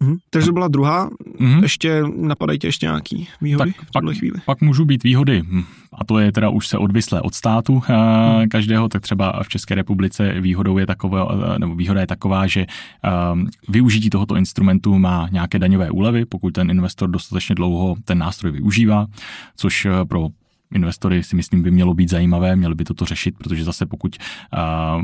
Mhm. 0.00 0.16
Takže 0.30 0.46
to 0.46 0.52
byla 0.52 0.68
druhá. 0.68 1.10
Mhm. 1.38 1.62
Ještě 1.62 2.02
napadají 2.16 2.58
tě 2.58 2.68
ještě 2.68 2.86
nějaký 2.86 3.28
výhody 3.40 3.72
tak 3.72 3.86
v 3.86 3.90
tuhle 3.90 4.12
pak, 4.12 4.18
chvíli? 4.18 4.40
Pak 4.46 4.60
můžou 4.60 4.84
být 4.84 5.02
výhody, 5.02 5.42
hm, 5.46 5.64
a 5.92 6.04
to 6.04 6.18
je 6.18 6.32
teda 6.32 6.48
už 6.48 6.68
se 6.68 6.78
odvislé 6.78 7.20
od 7.20 7.34
státu 7.34 7.82
hmm. 7.86 8.48
každého, 8.48 8.88
tak 8.88 9.02
třeba 9.02 9.42
v 9.42 9.48
České 9.48 9.74
republice 9.74 10.40
výhodou 10.40 10.78
je 10.78 10.86
taková, 10.86 11.28
nebo 11.58 11.74
výhoda 11.74 12.00
je 12.00 12.06
taková, 12.06 12.46
že 12.46 12.66
um, 13.32 13.48
využití 13.68 14.10
tohoto 14.10 14.36
instrumentu 14.36 14.98
má 14.98 15.28
nějaké 15.32 15.58
daňové 15.58 15.90
úlevy, 15.90 16.24
pokud 16.24 16.50
ten 16.50 16.70
investor 16.70 17.10
dostatečně 17.10 17.54
dlouho 17.54 17.96
ten 18.04 18.18
nástroj 18.18 18.52
využívá, 18.52 19.06
což 19.56 19.84
eh, 19.86 20.04
pro 20.04 20.28
investory 20.74 21.22
si 21.22 21.36
myslím 21.36 21.62
by 21.62 21.70
mělo 21.70 21.94
být 21.94 22.10
zajímavé, 22.10 22.56
měli 22.56 22.74
by 22.74 22.84
toto 22.84 23.04
řešit, 23.04 23.34
protože 23.38 23.64
zase 23.64 23.86
pokud 23.86 24.16
uh, 24.52 25.02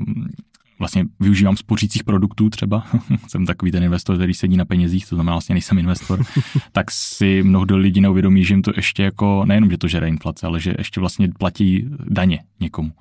vlastně 0.78 1.04
využívám 1.20 1.56
spořících 1.56 2.04
produktů 2.04 2.50
třeba, 2.50 2.86
jsem 3.28 3.46
takový 3.46 3.70
ten 3.70 3.82
investor, 3.82 4.16
který 4.16 4.34
sedí 4.34 4.56
na 4.56 4.64
penězích, 4.64 5.08
to 5.08 5.16
znamená 5.16 5.34
vlastně 5.34 5.54
nejsem 5.54 5.78
investor, 5.78 6.22
tak 6.72 6.90
si 6.90 7.42
mnohdy 7.42 7.74
lidi 7.74 8.00
neuvědomí, 8.00 8.44
že 8.44 8.54
jim 8.54 8.62
to 8.62 8.72
ještě 8.76 9.02
jako, 9.02 9.44
nejenom, 9.44 9.70
že 9.70 9.78
to 9.78 9.88
žere 9.88 10.08
inflace, 10.08 10.46
ale 10.46 10.60
že 10.60 10.74
ještě 10.78 11.00
vlastně 11.00 11.28
platí 11.38 11.88
daně 12.08 12.42
někomu 12.60 12.92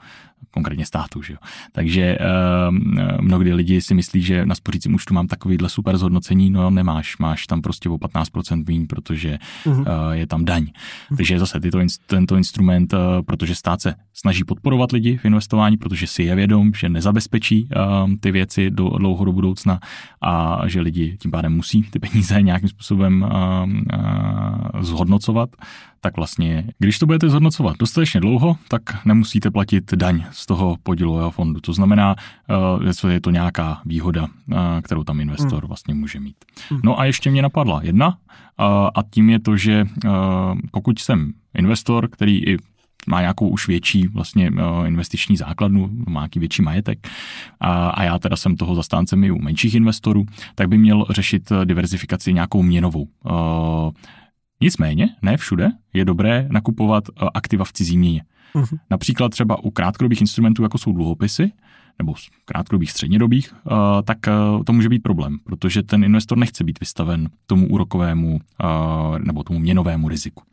konkrétně 0.51 0.85
státu. 0.85 1.21
Že 1.21 1.33
jo. 1.33 1.39
Takže 1.71 2.17
uh, 2.19 2.75
mnohdy 3.21 3.53
lidi 3.53 3.81
si 3.81 3.93
myslí, 3.93 4.21
že 4.21 4.45
na 4.45 4.55
spořícím 4.55 4.95
účtu 4.95 5.13
mám 5.13 5.27
takovýhle 5.27 5.69
super 5.69 5.97
zhodnocení, 5.97 6.49
no 6.49 6.69
nemáš, 6.69 7.17
máš 7.17 7.47
tam 7.47 7.61
prostě 7.61 7.89
o 7.89 7.97
15% 7.97 8.63
míň, 8.67 8.87
protože 8.87 9.37
uh-huh. 9.65 9.79
uh, 9.79 10.11
je 10.11 10.27
tam 10.27 10.45
daň. 10.45 10.63
Uh-huh. 10.63 11.17
Takže 11.17 11.39
zase 11.39 11.59
tyto, 11.59 11.79
tento 12.05 12.35
instrument, 12.35 12.93
uh, 12.93 12.99
protože 13.25 13.55
stát 13.55 13.81
se 13.81 13.95
snaží 14.13 14.43
podporovat 14.43 14.91
lidi 14.91 15.17
v 15.17 15.25
investování, 15.25 15.77
protože 15.77 16.07
si 16.07 16.23
je 16.23 16.35
vědom, 16.35 16.71
že 16.73 16.89
nezabezpečí 16.89 17.69
uh, 17.75 18.11
ty 18.19 18.31
věci 18.31 18.69
do 18.69 18.89
dlouho 18.89 19.25
do 19.25 19.31
budoucna 19.31 19.79
a 20.21 20.61
že 20.67 20.81
lidi 20.81 21.17
tím 21.21 21.31
pádem 21.31 21.53
musí 21.53 21.83
ty 21.83 21.99
peníze 21.99 22.41
nějakým 22.41 22.69
způsobem 22.69 23.21
uh, 23.21 23.69
zhodnocovat, 24.81 25.49
tak 26.01 26.17
vlastně, 26.17 26.67
když 26.79 26.99
to 26.99 27.05
budete 27.05 27.29
zhodnocovat 27.29 27.77
dostatečně 27.79 28.19
dlouho, 28.19 28.57
tak 28.67 29.05
nemusíte 29.05 29.51
platit 29.51 29.93
daň 29.93 30.25
z 30.31 30.45
toho 30.45 30.75
podílového 30.83 31.31
fondu. 31.31 31.59
To 31.61 31.73
znamená, 31.73 32.15
eh, 32.87 32.93
že 32.93 33.13
je 33.13 33.21
to 33.21 33.31
nějaká 33.31 33.81
výhoda, 33.85 34.27
eh, 34.51 34.55
kterou 34.81 35.03
tam 35.03 35.19
investor 35.19 35.59
hmm. 35.59 35.67
vlastně 35.67 35.93
může 35.93 36.19
mít. 36.19 36.35
Hmm. 36.69 36.79
No 36.83 36.99
a 36.99 37.05
ještě 37.05 37.31
mě 37.31 37.41
napadla 37.41 37.79
jedna, 37.83 38.17
a 38.95 39.03
tím 39.11 39.29
je 39.29 39.39
to, 39.39 39.57
že 39.57 39.85
eh, 40.05 40.09
pokud 40.71 40.99
jsem 40.99 41.31
investor, 41.57 42.07
který 42.07 42.49
i 42.49 42.57
má 43.07 43.21
nějakou 43.21 43.47
už 43.47 43.67
větší 43.67 44.07
vlastně 44.07 44.51
investiční 44.85 45.37
základnu, 45.37 45.89
má 46.09 46.21
nějaký 46.21 46.39
větší 46.39 46.61
majetek 46.61 47.07
a, 47.59 47.89
a 47.89 48.03
já 48.03 48.19
teda 48.19 48.35
jsem 48.35 48.55
toho 48.55 48.75
zastáncem 48.75 49.23
i 49.23 49.31
u 49.31 49.41
menších 49.41 49.75
investorů, 49.75 50.25
tak 50.55 50.69
by 50.69 50.77
měl 50.77 51.05
řešit 51.09 51.51
diverzifikaci 51.65 52.33
nějakou 52.33 52.63
měnovou. 52.63 53.07
Nicméně, 54.61 55.09
ne 55.21 55.37
všude 55.37 55.71
je 55.93 56.05
dobré 56.05 56.47
nakupovat 56.51 57.03
aktiva 57.33 57.65
v 57.65 57.73
cizí 57.73 57.97
měně. 57.97 58.23
Uh-huh. 58.55 58.79
Například 58.89 59.29
třeba 59.29 59.63
u 59.63 59.71
krátkodobých 59.71 60.21
instrumentů, 60.21 60.63
jako 60.63 60.77
jsou 60.77 60.93
dluhopisy, 60.93 61.51
nebo 61.99 62.13
krátkodobých 62.45 62.91
střednědobých, 62.91 63.53
uh, 63.53 63.71
tak 64.03 64.17
uh, 64.27 64.63
to 64.63 64.73
může 64.73 64.89
být 64.89 65.03
problém, 65.03 65.37
protože 65.43 65.83
ten 65.83 66.03
investor 66.03 66.37
nechce 66.37 66.63
být 66.63 66.79
vystaven 66.79 67.29
tomu 67.45 67.67
úrokovému 67.67 68.39
nebo 69.25 69.43
tomu 69.43 69.59
měnovému 69.59 70.09
riziku. 70.09 70.43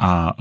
A 0.00 0.32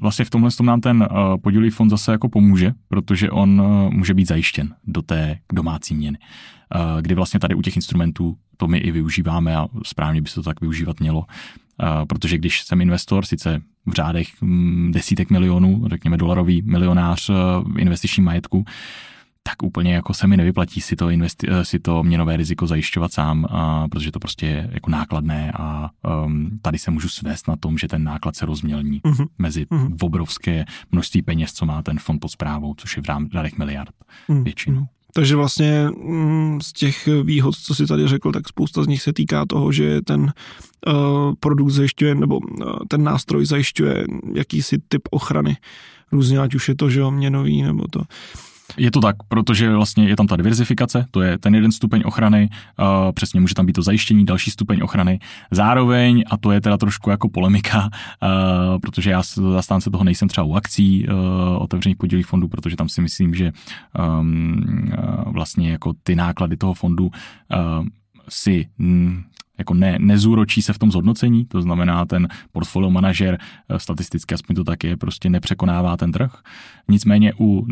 vlastně 0.00 0.24
v 0.24 0.30
tomhle 0.30 0.50
tom 0.50 0.66
nám 0.66 0.80
ten 0.80 1.08
podílový 1.42 1.70
fond 1.70 1.90
zase 1.90 2.12
jako 2.12 2.28
pomůže, 2.28 2.72
protože 2.88 3.30
on 3.30 3.62
může 3.90 4.14
být 4.14 4.28
zajištěn 4.28 4.74
do 4.84 5.02
té 5.02 5.38
domácí 5.52 5.94
měny. 5.94 6.18
Kdy 7.00 7.14
vlastně 7.14 7.40
tady 7.40 7.54
u 7.54 7.62
těch 7.62 7.76
instrumentů 7.76 8.36
to 8.56 8.68
my 8.68 8.78
i 8.78 8.90
využíváme 8.90 9.56
a 9.56 9.66
správně 9.84 10.22
by 10.22 10.28
se 10.28 10.34
to 10.34 10.42
tak 10.42 10.60
využívat 10.60 11.00
mělo, 11.00 11.24
protože 12.06 12.38
když 12.38 12.62
jsem 12.62 12.80
investor, 12.80 13.24
sice 13.24 13.60
v 13.86 13.92
řádech 13.92 14.28
mm, 14.40 14.92
desítek 14.94 15.30
milionů, 15.30 15.88
řekněme 15.88 16.16
dolarový 16.16 16.62
milionář 16.62 17.30
e, 17.30 17.34
investiční 17.78 18.22
majetku, 18.22 18.64
tak 19.42 19.62
úplně 19.62 19.94
jako 19.94 20.14
se 20.14 20.26
mi 20.26 20.36
nevyplatí 20.36 20.80
si 20.80 20.96
to, 20.96 21.06
investi- 21.06 21.52
e, 21.52 21.64
si 21.64 21.78
to 21.78 22.02
měnové 22.02 22.36
riziko 22.36 22.66
zajišťovat 22.66 23.12
sám, 23.12 23.46
a, 23.50 23.88
protože 23.88 24.12
to 24.12 24.18
prostě 24.18 24.46
je 24.46 24.70
jako 24.72 24.90
nákladné 24.90 25.52
a 25.52 25.90
um, 26.24 26.58
tady 26.62 26.78
se 26.78 26.90
můžu 26.90 27.08
svést 27.08 27.48
na 27.48 27.56
tom, 27.56 27.78
že 27.78 27.88
ten 27.88 28.04
náklad 28.04 28.36
se 28.36 28.46
rozmělní 28.46 29.00
uh-huh. 29.00 29.26
mezi 29.38 29.64
uh-huh. 29.64 29.96
obrovské 30.02 30.64
množství 30.92 31.22
peněz, 31.22 31.52
co 31.52 31.66
má 31.66 31.82
ten 31.82 31.98
fond 31.98 32.18
pod 32.18 32.28
zprávou, 32.28 32.74
což 32.74 32.96
je 32.96 33.02
v 33.02 33.06
řádech 33.32 33.58
miliard 33.58 33.94
uh-huh. 34.28 34.42
většinou. 34.44 34.86
Takže 35.14 35.36
vlastně 35.36 35.88
mm, 36.04 36.60
z 36.60 36.72
těch 36.72 37.08
výhod, 37.22 37.54
co 37.56 37.74
si 37.74 37.86
tady 37.86 38.08
řekl, 38.08 38.32
tak 38.32 38.48
spousta 38.48 38.82
z 38.82 38.86
nich 38.86 39.02
se 39.02 39.12
týká 39.12 39.46
toho, 39.46 39.72
že 39.72 40.02
ten 40.02 40.32
uh, 40.86 41.34
produkt 41.40 41.70
zajišťuje, 41.70 42.14
nebo 42.14 42.38
uh, 42.38 42.72
ten 42.88 43.04
nástroj 43.04 43.46
zajišťuje 43.46 44.04
jakýsi 44.34 44.78
typ 44.88 45.02
ochrany. 45.10 45.56
Různě, 46.12 46.38
ať 46.38 46.54
už 46.54 46.68
je 46.68 46.74
to, 46.74 46.90
že 46.90 47.00
jo, 47.00 47.10
měnový, 47.10 47.62
nebo 47.62 47.88
to. 47.88 48.02
Je 48.76 48.90
to 48.90 49.00
tak, 49.00 49.16
protože 49.28 49.74
vlastně 49.74 50.08
je 50.08 50.16
tam 50.16 50.26
ta 50.26 50.36
diverzifikace, 50.36 51.06
to 51.10 51.22
je 51.22 51.38
ten 51.38 51.54
jeden 51.54 51.72
stupeň 51.72 52.02
ochrany, 52.04 52.48
uh, 52.78 53.12
přesně 53.12 53.40
může 53.40 53.54
tam 53.54 53.66
být 53.66 53.72
to 53.72 53.82
zajištění, 53.82 54.24
další 54.24 54.50
stupeň 54.50 54.80
ochrany. 54.82 55.18
Zároveň, 55.50 56.24
a 56.30 56.36
to 56.36 56.52
je 56.52 56.60
teda 56.60 56.76
trošku 56.76 57.10
jako 57.10 57.28
polemika, 57.28 57.88
uh, 57.88 58.78
protože 58.82 59.10
já 59.10 59.22
zastánce 59.52 59.90
toho 59.90 60.04
nejsem 60.04 60.28
třeba 60.28 60.44
u 60.44 60.54
akcí 60.54 61.08
uh, 61.08 61.14
otevřených 61.62 61.96
podílových 61.96 62.26
fondů, 62.26 62.48
protože 62.48 62.76
tam 62.76 62.88
si 62.88 63.00
myslím, 63.00 63.34
že 63.34 63.52
um, 64.20 64.90
uh, 64.98 65.32
vlastně 65.32 65.70
jako 65.70 65.92
ty 66.02 66.14
náklady 66.14 66.56
toho 66.56 66.74
fondu 66.74 67.04
uh, 67.04 67.10
si 68.28 68.66
mm, 68.78 69.22
jako 69.58 69.74
ne, 69.74 69.96
nezúročí 69.98 70.62
se 70.62 70.72
v 70.72 70.78
tom 70.78 70.90
zhodnocení, 70.90 71.44
to 71.44 71.62
znamená 71.62 72.04
ten 72.04 72.28
portfolio 72.52 72.90
manažer, 72.90 73.38
statisticky 73.76 74.34
aspoň 74.34 74.56
to 74.56 74.64
tak 74.64 74.84
je, 74.84 74.96
prostě 74.96 75.30
nepřekonává 75.30 75.96
ten 75.96 76.12
trh. 76.12 76.42
Nicméně 76.88 77.32
u 77.38 77.66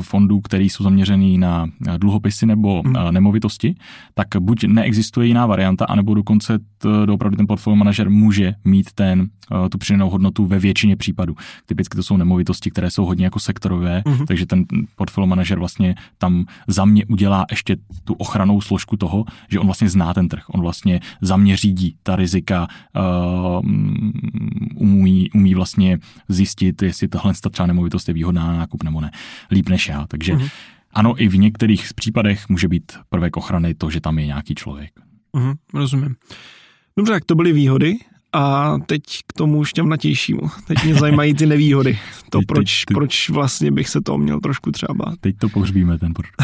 fondů, 0.00 0.40
které 0.40 0.64
jsou 0.64 0.84
zaměřený 0.84 1.38
na 1.38 1.66
dluhopisy 1.96 2.46
nebo 2.46 2.82
hmm. 2.82 2.94
nemovitosti, 3.10 3.74
tak 4.14 4.28
buď 4.40 4.64
neexistuje 4.64 5.26
jiná 5.26 5.46
varianta, 5.46 5.84
anebo 5.84 6.14
dokonce 6.14 6.58
to, 6.78 7.06
opravdu 7.14 7.36
ten 7.36 7.46
portfolio 7.46 7.76
manažer 7.76 8.10
může 8.10 8.54
mít 8.64 8.92
ten, 8.92 9.26
eh, 9.66 9.68
tu 9.68 9.78
přidanou 9.78 10.10
hodnotu 10.10 10.46
ve 10.46 10.58
většině 10.58 10.96
případů. 10.96 11.36
Typicky 11.66 11.96
to 11.96 12.02
jsou 12.02 12.16
nemovitosti, 12.16 12.70
které 12.70 12.90
jsou 12.90 13.04
hodně 13.04 13.24
jako 13.24 13.40
sektorové, 13.40 14.02
hmm. 14.06 14.26
takže 14.26 14.46
ten 14.46 14.64
portfolio 14.96 15.26
manažer 15.26 15.58
vlastně 15.58 15.94
tam 16.18 16.44
za 16.66 16.84
mě 16.84 17.06
udělá 17.06 17.46
ještě 17.50 17.76
tu 18.04 18.14
ochranou 18.14 18.60
složku 18.60 18.96
toho, 18.96 19.24
že 19.48 19.58
on 19.58 19.66
vlastně 19.66 19.88
zná 19.88 20.14
ten 20.14 20.28
trh. 20.28 20.44
On 20.48 20.60
vlastně 20.60 21.00
za 21.20 21.36
mě 21.36 21.56
řídí 21.56 21.96
ta 22.02 22.16
rizika, 22.16 22.68
uh, 22.96 23.70
umí, 24.74 25.30
umí 25.30 25.54
vlastně 25.54 25.98
zjistit, 26.28 26.82
jestli 26.82 27.08
tahle 27.08 27.32
třeba 27.50 27.66
nemovitost 27.66 28.08
je 28.08 28.14
výhodná 28.14 28.51
na 28.52 28.58
nákup 28.58 28.82
nebo 28.82 29.00
ne. 29.00 29.10
Líp 29.50 29.68
než 29.68 29.88
já. 29.88 30.06
Takže 30.06 30.32
uh-huh. 30.32 30.50
ano, 30.92 31.22
i 31.22 31.28
v 31.28 31.38
některých 31.38 31.94
případech 31.94 32.48
může 32.48 32.68
být 32.68 32.92
prvek 33.08 33.36
ochrany 33.36 33.74
to, 33.74 33.90
že 33.90 34.00
tam 34.00 34.18
je 34.18 34.26
nějaký 34.26 34.54
člověk. 34.54 34.90
Uh-huh, 35.34 35.54
rozumím. 35.74 36.16
Dobře, 36.96 37.12
tak 37.12 37.24
to 37.24 37.34
byly 37.34 37.52
výhody. 37.52 37.96
A 38.34 38.76
teď 38.86 39.02
k 39.26 39.32
tomu 39.32 39.64
šťavnatějšímu. 39.64 40.40
Teď 40.66 40.84
mě 40.84 40.94
zajímají 40.94 41.34
ty 41.34 41.46
nevýhody. 41.46 41.98
To, 42.30 42.38
teď, 42.38 42.46
proč, 42.46 42.84
teď, 42.84 42.94
proč 42.94 43.30
vlastně 43.30 43.70
bych 43.70 43.88
se 43.88 44.00
toho 44.00 44.18
měl 44.18 44.40
trošku 44.40 44.72
třeba 44.72 44.94
bát. 44.94 45.14
Teď 45.20 45.38
to 45.38 45.48
pohřbíme, 45.48 45.98
ten 45.98 46.12
produkt. 46.14 46.34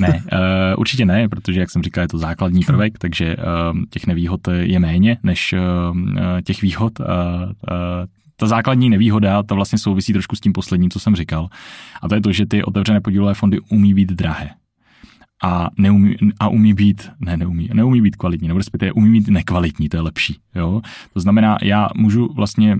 ne, 0.00 0.22
uh, 0.32 0.38
určitě 0.76 1.04
ne, 1.04 1.28
protože, 1.28 1.60
jak 1.60 1.70
jsem 1.70 1.82
říkal, 1.82 2.02
je 2.02 2.08
to 2.08 2.18
základní 2.18 2.64
prvek, 2.64 2.98
takže 2.98 3.36
uh, 3.36 3.78
těch 3.90 4.06
nevýhod 4.06 4.40
je 4.60 4.78
méně 4.78 5.18
než 5.22 5.52
uh, 5.52 5.96
těch 6.44 6.62
výhod. 6.62 7.00
Uh, 7.00 7.06
uh, 7.06 8.06
ta 8.42 8.46
základní 8.46 8.90
nevýhoda, 8.90 9.42
ta 9.42 9.54
vlastně 9.54 9.78
souvisí 9.78 10.12
trošku 10.12 10.36
s 10.36 10.40
tím 10.40 10.52
posledním, 10.52 10.90
co 10.90 11.00
jsem 11.00 11.16
říkal. 11.16 11.48
A 12.02 12.08
to 12.08 12.14
je 12.14 12.20
to, 12.20 12.32
že 12.32 12.46
ty 12.46 12.64
otevřené 12.64 13.00
podílové 13.00 13.34
fondy 13.34 13.60
umí 13.70 13.94
být 13.94 14.12
drahé 14.12 14.50
a, 15.44 15.68
neumí, 15.78 16.16
a 16.40 16.48
umí 16.48 16.74
být, 16.74 17.10
ne, 17.20 17.36
neumí, 17.36 17.70
neumí 17.72 18.00
být 18.00 18.16
kvalitní, 18.16 18.48
nebo 18.48 18.58
respektive 18.58 18.92
umí 18.92 19.20
být 19.20 19.28
nekvalitní, 19.28 19.88
to 19.88 19.96
je 19.96 20.00
lepší. 20.00 20.36
Jo? 20.54 20.80
To 21.12 21.20
znamená, 21.20 21.58
já 21.62 21.88
můžu 21.96 22.32
vlastně 22.34 22.76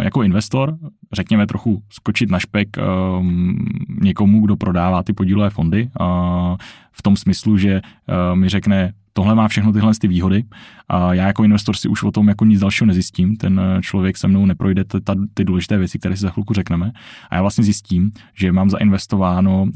jako 0.00 0.22
investor, 0.22 0.76
řekněme 1.12 1.46
trochu 1.46 1.82
skočit 1.88 2.30
na 2.30 2.38
špek 2.38 2.68
um, 2.76 3.66
někomu, 4.00 4.40
kdo 4.40 4.56
prodává 4.56 5.02
ty 5.02 5.12
podílové 5.12 5.50
fondy, 5.50 5.88
uh, 6.00 6.56
v 6.92 7.02
tom 7.02 7.16
smyslu, 7.16 7.58
že 7.58 7.80
uh, 7.80 8.36
mi 8.36 8.48
řekne, 8.48 8.92
tohle 9.16 9.34
má 9.34 9.48
všechno 9.48 9.72
tyhle 9.72 9.92
ty 10.00 10.08
výhody 10.08 10.44
a 10.88 11.14
já 11.14 11.26
jako 11.26 11.44
investor 11.44 11.76
si 11.76 11.88
už 11.88 12.02
o 12.02 12.10
tom 12.10 12.28
jako 12.28 12.44
nic 12.44 12.60
dalšího 12.60 12.86
nezjistím, 12.86 13.36
ten 13.36 13.60
člověk 13.80 14.16
se 14.16 14.28
mnou 14.28 14.46
neprojde 14.46 14.84
ty, 14.84 14.98
ty 15.34 15.44
důležité 15.44 15.78
věci, 15.78 15.98
které 15.98 16.16
si 16.16 16.22
za 16.22 16.30
chvilku 16.30 16.54
řekneme 16.54 16.92
a 17.30 17.34
já 17.34 17.40
vlastně 17.40 17.64
zjistím, 17.64 18.10
že 18.34 18.52
mám 18.52 18.70
zainvestováno 18.70 19.62
uh, 19.62 19.70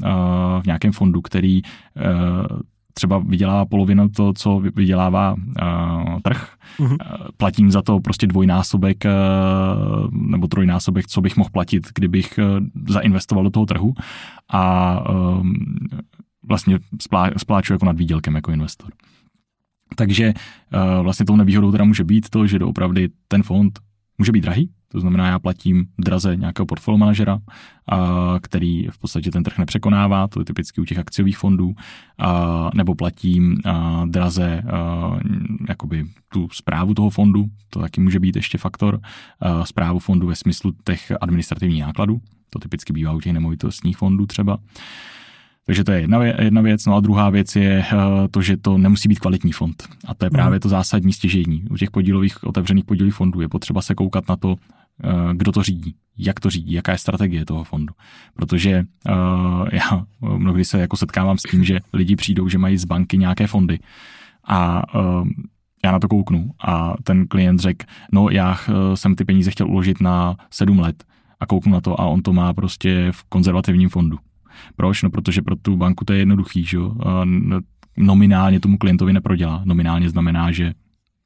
v 0.61 0.65
nějakém 0.65 0.91
fondu, 0.91 1.21
který 1.21 1.61
uh, 1.61 2.59
třeba 2.93 3.19
vydělává 3.19 3.65
polovinu 3.65 4.09
to, 4.09 4.33
co 4.33 4.59
vydělává 4.75 5.33
uh, 5.33 6.19
trh. 6.23 6.53
Mm-hmm. 6.79 6.97
Platím 7.37 7.71
za 7.71 7.81
to 7.81 7.99
prostě 7.99 8.27
dvojnásobek 8.27 9.05
uh, 9.05 9.11
nebo 10.11 10.47
trojnásobek, 10.47 11.07
co 11.07 11.21
bych 11.21 11.37
mohl 11.37 11.49
platit, 11.49 11.87
kdybych 11.95 12.39
uh, 12.39 12.67
zainvestoval 12.87 13.43
do 13.43 13.49
toho 13.49 13.65
trhu 13.65 13.93
a 14.49 14.95
uh, 15.09 15.47
vlastně 16.47 16.79
splá, 17.01 17.29
spláču 17.37 17.73
jako 17.73 17.85
nad 17.85 17.97
výdělkem 17.97 18.35
jako 18.35 18.51
investor. 18.51 18.89
Takže 19.95 20.33
uh, 20.33 21.03
vlastně 21.03 21.25
tou 21.25 21.35
nevýhodou 21.35 21.71
teda 21.71 21.83
může 21.83 22.03
být 22.03 22.29
to, 22.29 22.47
že 22.47 22.59
doopravdy 22.59 23.09
ten 23.27 23.43
fond 23.43 23.79
může 24.17 24.31
být 24.31 24.41
drahý, 24.41 24.69
to 24.91 24.99
znamená, 24.99 25.27
já 25.27 25.39
platím 25.39 25.85
draze 25.99 26.35
nějakého 26.35 26.65
portfolio 26.65 26.97
manažera, 26.97 27.39
který 28.41 28.87
v 28.87 28.97
podstatě 28.97 29.31
ten 29.31 29.43
trh 29.43 29.57
nepřekonává, 29.57 30.27
to 30.27 30.41
je 30.41 30.45
typicky 30.45 30.81
u 30.81 30.85
těch 30.85 30.97
akciových 30.97 31.37
fondů, 31.37 31.73
nebo 32.73 32.95
platím 32.95 33.57
draze 34.05 34.63
jakoby 35.69 36.05
tu 36.33 36.47
zprávu 36.51 36.93
toho 36.93 37.09
fondu, 37.09 37.45
to 37.69 37.79
taky 37.79 38.01
může 38.01 38.19
být 38.19 38.35
ještě 38.35 38.57
faktor, 38.57 38.99
zprávu 39.63 39.99
fondu 39.99 40.27
ve 40.27 40.35
smyslu 40.35 40.73
těch 40.83 41.11
administrativních 41.21 41.81
nákladů, 41.81 42.21
to 42.49 42.59
typicky 42.59 42.93
bývá 42.93 43.11
u 43.11 43.21
těch 43.21 43.33
nemovitostních 43.33 43.97
fondů 43.97 44.25
třeba. 44.25 44.57
Takže 45.69 45.83
to 45.83 45.91
je 45.91 46.01
jedna, 46.01 46.23
jedna 46.23 46.61
věc. 46.61 46.85
No 46.85 46.95
a 46.95 46.99
druhá 46.99 47.29
věc 47.29 47.55
je 47.55 47.85
eh, 47.91 47.95
to, 48.31 48.41
že 48.41 48.57
to 48.57 48.77
nemusí 48.77 49.09
být 49.09 49.19
kvalitní 49.19 49.51
fond. 49.51 49.83
A 50.05 50.13
to 50.13 50.25
je 50.25 50.29
právě 50.29 50.55
mhm. 50.55 50.59
to 50.59 50.69
zásadní 50.69 51.13
stěžení. 51.13 51.63
U 51.69 51.77
těch 51.77 51.91
podílových, 51.91 52.43
otevřených 52.43 52.85
podílových 52.85 53.15
fondů 53.15 53.41
je 53.41 53.49
potřeba 53.49 53.81
se 53.81 53.95
koukat 53.95 54.29
na 54.29 54.35
to, 54.35 54.55
eh, 55.03 55.09
kdo 55.33 55.51
to 55.51 55.63
řídí, 55.63 55.95
jak 56.17 56.39
to 56.39 56.49
řídí, 56.49 56.73
jaká 56.73 56.91
je 56.91 56.97
strategie 56.97 57.45
toho 57.45 57.63
fondu. 57.63 57.93
Protože 58.33 58.83
uh, 59.09 59.67
já 59.71 60.05
mnohdy 60.21 60.65
se 60.65 60.79
jako 60.79 60.97
setkávám 60.97 61.37
s 61.37 61.41
tím, 61.51 61.63
že 61.63 61.79
lidi 61.93 62.15
přijdou, 62.15 62.49
že 62.49 62.57
mají 62.57 62.77
z 62.77 62.85
banky 62.85 63.17
nějaké 63.17 63.47
fondy 63.47 63.79
a 64.43 64.83
uh, 64.95 65.27
já 65.85 65.91
na 65.91 65.99
to 65.99 66.07
kouknu 66.07 66.51
a 66.67 66.93
ten 67.03 67.27
klient 67.27 67.59
řekl, 67.59 67.85
no 68.11 68.29
já 68.29 68.57
jsem 68.93 69.15
ty 69.15 69.25
peníze 69.25 69.51
chtěl 69.51 69.67
uložit 69.67 70.01
na 70.01 70.35
sedm 70.51 70.79
let 70.79 71.03
a 71.39 71.45
kouknu 71.45 71.71
na 71.71 71.81
to 71.81 72.01
a 72.01 72.05
on 72.05 72.21
to 72.21 72.33
má 72.33 72.53
prostě 72.53 73.11
v 73.11 73.23
konzervativním 73.23 73.89
fondu. 73.89 74.17
Proč? 74.75 75.03
No 75.03 75.09
protože 75.09 75.41
pro 75.41 75.55
tu 75.55 75.77
banku 75.77 76.05
to 76.05 76.13
je 76.13 76.19
jednoduchý, 76.19 76.63
že 76.63 76.77
jo? 76.77 76.95
Nominálně 77.97 78.59
tomu 78.59 78.77
klientovi 78.77 79.13
neprodělá. 79.13 79.61
Nominálně 79.65 80.09
znamená, 80.09 80.51
že 80.51 80.73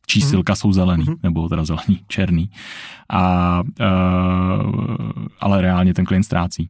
čísilka 0.07 0.53
mm. 0.53 0.55
jsou 0.55 0.73
zelený, 0.73 1.05
mm. 1.07 1.15
nebo 1.23 1.49
teda 1.49 1.65
zelený, 1.65 1.99
černý. 2.07 2.49
A, 3.09 3.61
uh, 3.63 5.25
ale 5.39 5.61
reálně 5.61 5.93
ten 5.93 6.05
klient 6.05 6.23
ztrácí. 6.23 6.69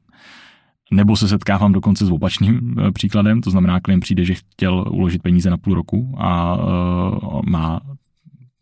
Nebo 0.91 1.15
se 1.15 1.27
setkávám 1.27 1.71
dokonce 1.71 2.05
s 2.05 2.11
opačným 2.11 2.75
e, 2.79 2.91
příkladem, 2.91 3.41
to 3.41 3.51
znamená, 3.51 3.79
klient 3.79 3.99
přijde, 3.99 4.25
že 4.25 4.33
chtěl 4.33 4.85
uložit 4.91 5.21
peníze 5.21 5.49
na 5.49 5.57
půl 5.57 5.73
roku 5.73 6.15
a 6.17 6.55
uh, 6.55 7.41
má 7.45 7.81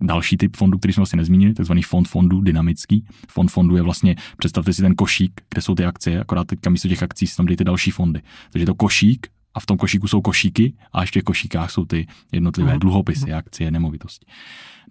další 0.02 0.38
typ 0.38 0.56
fondu, 0.56 0.78
který 0.78 0.94
jsme 0.94 1.02
vlastně 1.02 1.18
nezmínili, 1.18 1.54
takzvaný 1.54 1.82
fond 1.82 2.08
fondu 2.08 2.42
dynamický. 2.42 3.06
Fond 3.30 3.52
fondu 3.52 3.76
je 3.76 3.82
vlastně, 3.82 4.16
představte 4.38 4.74
si 4.74 4.82
ten 4.82 4.96
košík, 4.96 5.42
kde 5.50 5.62
jsou 5.62 5.76
ty 5.76 5.86
akcie, 5.86 6.22
akorát 6.22 6.48
teďka 6.48 6.70
místo 6.70 6.88
těch 6.88 7.04
akcí 7.04 7.28
si 7.28 7.36
tam 7.36 7.46
dejte 7.46 7.64
další 7.64 7.92
fondy. 7.92 8.22
Takže 8.52 8.66
to 8.66 8.76
košík 8.76 9.28
a 9.54 9.60
v 9.60 9.66
tom 9.66 9.78
košíku 9.78 10.08
jsou 10.08 10.22
košíky 10.22 10.74
a 10.94 11.02
ještě 11.02 11.22
v 11.22 11.24
košíkách 11.24 11.72
jsou 11.72 11.86
ty 11.86 12.08
jednotlivé 12.32 12.72
mhm. 12.72 12.80
dluhopisy, 12.80 13.30
mhm. 13.30 13.38
akcie, 13.38 13.72
nemovitosti. 13.72 14.26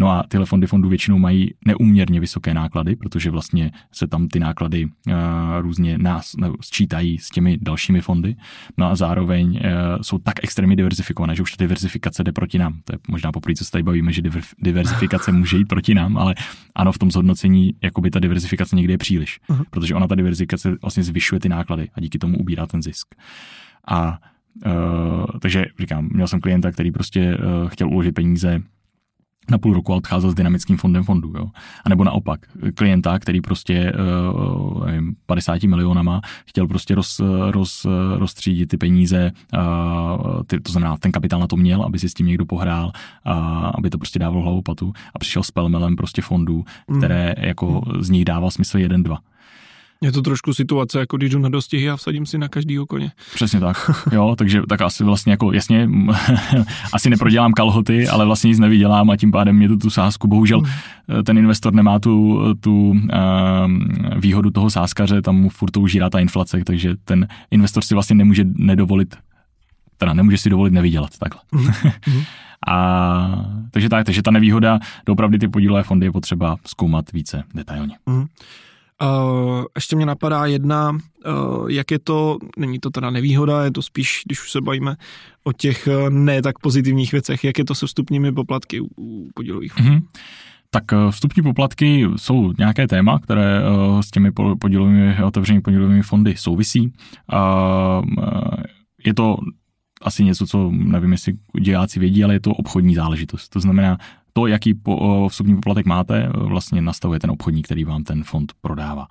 No 0.00 0.10
a 0.10 0.24
tyhle 0.28 0.46
fondy 0.46 0.66
fondů 0.66 0.88
většinou 0.88 1.18
mají 1.18 1.54
neuměrně 1.66 2.20
vysoké 2.20 2.54
náklady, 2.54 2.96
protože 2.96 3.30
vlastně 3.30 3.70
se 3.92 4.06
tam 4.06 4.28
ty 4.28 4.40
náklady 4.40 4.84
uh, 4.84 5.14
různě 5.60 5.98
nás 5.98 6.36
ne, 6.36 6.48
sčítají 6.60 7.18
s 7.18 7.28
těmi 7.28 7.58
dalšími 7.60 8.00
fondy. 8.00 8.36
No 8.78 8.86
a 8.86 8.96
zároveň 8.96 9.50
uh, 9.50 9.60
jsou 10.02 10.18
tak 10.18 10.34
extrémně 10.42 10.76
diverzifikované, 10.76 11.36
že 11.36 11.42
už 11.42 11.52
ta 11.52 11.64
diverzifikace 11.64 12.24
jde 12.24 12.32
proti 12.32 12.58
nám. 12.58 12.80
To 12.84 12.94
je 12.94 12.98
možná 13.08 13.32
poprvé, 13.32 13.54
co 13.54 13.64
se 13.64 13.70
tady 13.70 13.82
bavíme, 13.82 14.12
že 14.12 14.22
diverzifikace 14.58 15.32
může 15.40 15.56
jít 15.56 15.68
proti 15.68 15.94
nám, 15.94 16.16
ale 16.16 16.34
ano, 16.74 16.92
v 16.92 16.98
tom 16.98 17.10
zhodnocení 17.10 17.74
jakoby 17.82 18.10
ta 18.10 18.18
diverzifikace 18.18 18.76
někdy 18.76 18.92
je 18.92 18.98
příliš, 18.98 19.40
uh-huh. 19.48 19.64
protože 19.70 19.94
ona 19.94 20.08
ta 20.08 20.14
diverzifikace 20.14 20.76
vlastně 20.82 21.02
zvyšuje 21.02 21.40
ty 21.40 21.48
náklady 21.48 21.88
a 21.94 22.00
díky 22.00 22.18
tomu 22.18 22.38
ubírá 22.38 22.66
ten 22.66 22.82
zisk. 22.82 23.14
A 23.88 24.18
Uh, 24.66 25.26
takže 25.40 25.64
říkám, 25.80 26.08
měl 26.12 26.26
jsem 26.26 26.40
klienta, 26.40 26.72
který 26.72 26.92
prostě 26.92 27.36
uh, 27.36 27.68
chtěl 27.68 27.88
uložit 27.88 28.14
peníze 28.14 28.62
na 29.50 29.58
půl 29.58 29.74
roku 29.74 29.92
a 29.92 29.96
odcházel 29.96 30.30
s 30.30 30.34
dynamickým 30.34 30.76
fondem 30.76 31.04
fondu. 31.04 31.32
Jo? 31.36 31.46
A 31.84 31.88
nebo 31.88 32.04
naopak, 32.04 32.40
klienta, 32.74 33.18
který 33.18 33.40
prostě 33.40 33.92
uh, 33.92 34.86
nevím, 34.86 35.14
50 35.26 35.62
milionama 35.62 36.20
chtěl 36.46 36.66
prostě 36.66 36.94
roz, 36.94 37.20
roz, 37.50 37.86
rozstřídit 38.16 38.68
ty 38.68 38.76
peníze, 38.76 39.32
uh, 39.54 40.42
ty, 40.46 40.60
to 40.60 40.72
znamená, 40.72 40.96
ten 40.96 41.12
kapitál 41.12 41.40
na 41.40 41.46
to 41.46 41.56
měl, 41.56 41.82
aby 41.82 41.98
si 41.98 42.08
s 42.08 42.14
tím 42.14 42.26
někdo 42.26 42.46
pohrál, 42.46 42.92
uh, 43.26 43.32
aby 43.74 43.90
to 43.90 43.98
prostě 43.98 44.18
dával 44.18 44.42
hlavu 44.42 44.62
patu 44.62 44.92
a 45.14 45.18
přišel 45.18 45.42
s 45.42 45.50
pelmelem 45.50 45.96
prostě 45.96 46.22
fondů, 46.22 46.64
mm. 46.88 46.98
které 46.98 47.34
jako 47.38 47.82
mm. 47.86 48.02
z 48.02 48.10
nich 48.10 48.24
dával 48.24 48.50
smysl 48.50 48.78
jeden, 48.78 49.02
dva. 49.02 49.18
Je 50.04 50.12
to 50.12 50.22
trošku 50.22 50.54
situace, 50.54 50.98
jako 50.98 51.16
když 51.16 51.30
jdu 51.30 51.38
na 51.38 51.48
dostihy 51.48 51.90
a 51.90 51.96
vsadím 51.96 52.26
si 52.26 52.38
na 52.38 52.48
každýho 52.48 52.86
koně. 52.86 53.12
Přesně 53.34 53.60
tak. 53.60 53.90
Jo, 54.12 54.34
takže 54.38 54.62
tak 54.68 54.80
asi 54.80 55.04
vlastně 55.04 55.32
jako 55.32 55.52
jasně, 55.52 55.88
asi 56.92 57.10
neprodělám 57.10 57.52
kalhoty, 57.52 58.08
ale 58.08 58.26
vlastně 58.26 58.48
nic 58.48 58.58
nevydělám 58.58 59.10
a 59.10 59.16
tím 59.16 59.30
pádem 59.30 59.56
mě 59.56 59.68
tu, 59.68 59.76
tu 59.76 59.90
sázku. 59.90 60.28
Bohužel 60.28 60.60
hmm. 60.60 61.24
ten 61.24 61.38
investor 61.38 61.74
nemá 61.74 61.98
tu, 61.98 62.40
tu 62.60 62.90
uh, 62.90 62.96
výhodu 64.16 64.50
toho 64.50 64.70
sázkaře, 64.70 65.22
tam 65.22 65.36
mu 65.36 65.48
furt 65.48 65.70
to 65.70 65.80
užírá 65.80 66.10
ta 66.10 66.18
inflace, 66.18 66.64
takže 66.64 66.94
ten 67.04 67.28
investor 67.50 67.84
si 67.84 67.94
vlastně 67.94 68.16
nemůže 68.16 68.44
nedovolit, 68.44 69.16
teda 69.96 70.14
nemůže 70.14 70.38
si 70.38 70.50
dovolit 70.50 70.72
nevydělat 70.72 71.10
takhle. 71.18 71.40
Hmm. 72.06 72.22
a, 72.68 73.44
takže 73.70 73.88
tak, 73.88 74.06
takže 74.06 74.22
ta 74.22 74.30
nevýhoda, 74.30 74.78
doopravdy 75.06 75.38
ty 75.38 75.48
podílové 75.48 75.82
fondy 75.82 76.06
je 76.06 76.12
potřeba 76.12 76.56
zkoumat 76.66 77.12
více 77.12 77.42
detailně. 77.54 77.96
Hmm. 78.08 78.26
Uh, 79.02 79.64
ještě 79.76 79.96
mě 79.96 80.06
napadá 80.06 80.46
jedna, 80.46 80.90
uh, 80.90 81.70
jak 81.70 81.90
je 81.90 81.98
to, 81.98 82.38
není 82.58 82.78
to 82.78 82.90
teda 82.90 83.10
nevýhoda, 83.10 83.64
je 83.64 83.70
to 83.70 83.82
spíš, 83.82 84.22
když 84.26 84.42
už 84.42 84.50
se 84.50 84.60
bavíme 84.60 84.96
o 85.44 85.52
těch 85.52 85.88
uh, 86.02 86.10
ne 86.10 86.42
tak 86.42 86.58
pozitivních 86.58 87.12
věcech, 87.12 87.44
jak 87.44 87.58
je 87.58 87.64
to 87.64 87.74
se 87.74 87.86
vstupními 87.86 88.32
poplatky 88.32 88.80
u, 88.80 88.88
u 88.96 89.28
podílových. 89.34 89.76
Mm-hmm. 89.76 90.00
Tak 90.70 90.84
vstupní 91.10 91.42
poplatky 91.42 92.06
jsou 92.16 92.52
nějaké 92.58 92.86
téma, 92.86 93.18
které 93.18 93.62
s 94.00 94.10
těmi 94.10 94.32
podílovými, 94.60 95.22
otevřenými 95.24 95.62
podílovými 95.62 96.02
fondy 96.02 96.34
souvisí. 96.36 96.92
Je 99.04 99.14
to 99.14 99.36
asi 100.02 100.24
něco, 100.24 100.46
co 100.46 100.70
nevím, 100.70 101.12
jestli 101.12 101.32
diváci 101.60 102.00
vědí, 102.00 102.24
ale 102.24 102.34
je 102.34 102.40
to 102.40 102.50
obchodní 102.50 102.94
záležitost. 102.94 103.48
To 103.48 103.60
znamená, 103.60 103.98
to, 104.32 104.46
jaký 104.46 104.74
po, 104.74 105.28
vstupní 105.28 105.54
poplatek 105.54 105.86
máte, 105.86 106.30
vlastně 106.34 106.82
nastavuje 106.82 107.20
ten 107.20 107.30
obchodník, 107.30 107.64
který 107.64 107.84
vám 107.84 108.04
ten 108.04 108.24
fond 108.24 108.52
prodává. 108.60 109.06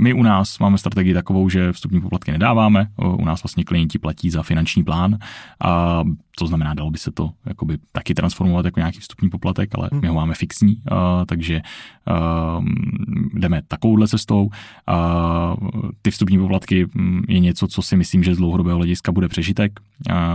My 0.00 0.12
u 0.12 0.22
nás 0.22 0.58
máme 0.58 0.78
strategii 0.78 1.14
takovou, 1.14 1.48
že 1.48 1.72
vstupní 1.72 2.00
poplatky 2.00 2.32
nedáváme, 2.32 2.86
u 2.96 3.24
nás 3.24 3.42
vlastně 3.42 3.64
klienti 3.64 3.98
platí 3.98 4.30
za 4.30 4.42
finanční 4.42 4.84
plán 4.84 5.18
a 5.64 6.02
to 6.38 6.46
znamená, 6.46 6.74
dalo 6.74 6.90
by 6.90 6.98
se 6.98 7.10
to 7.10 7.30
jakoby 7.46 7.78
taky 7.92 8.14
transformovat 8.14 8.64
jako 8.64 8.80
nějaký 8.80 9.00
vstupní 9.00 9.30
poplatek, 9.30 9.70
ale 9.74 9.90
my 10.02 10.08
ho 10.08 10.14
máme 10.14 10.34
fixní, 10.34 10.82
takže 11.26 11.60
jdeme 13.34 13.62
takovouhle 13.68 14.08
cestou. 14.08 14.50
Ty 16.02 16.10
vstupní 16.10 16.38
poplatky 16.38 16.86
je 17.28 17.38
něco, 17.38 17.68
co 17.68 17.82
si 17.82 17.96
myslím, 17.96 18.24
že 18.24 18.34
z 18.34 18.38
dlouhodobého 18.38 18.76
hlediska 18.76 19.12
bude 19.12 19.28
přežitek, 19.28 19.80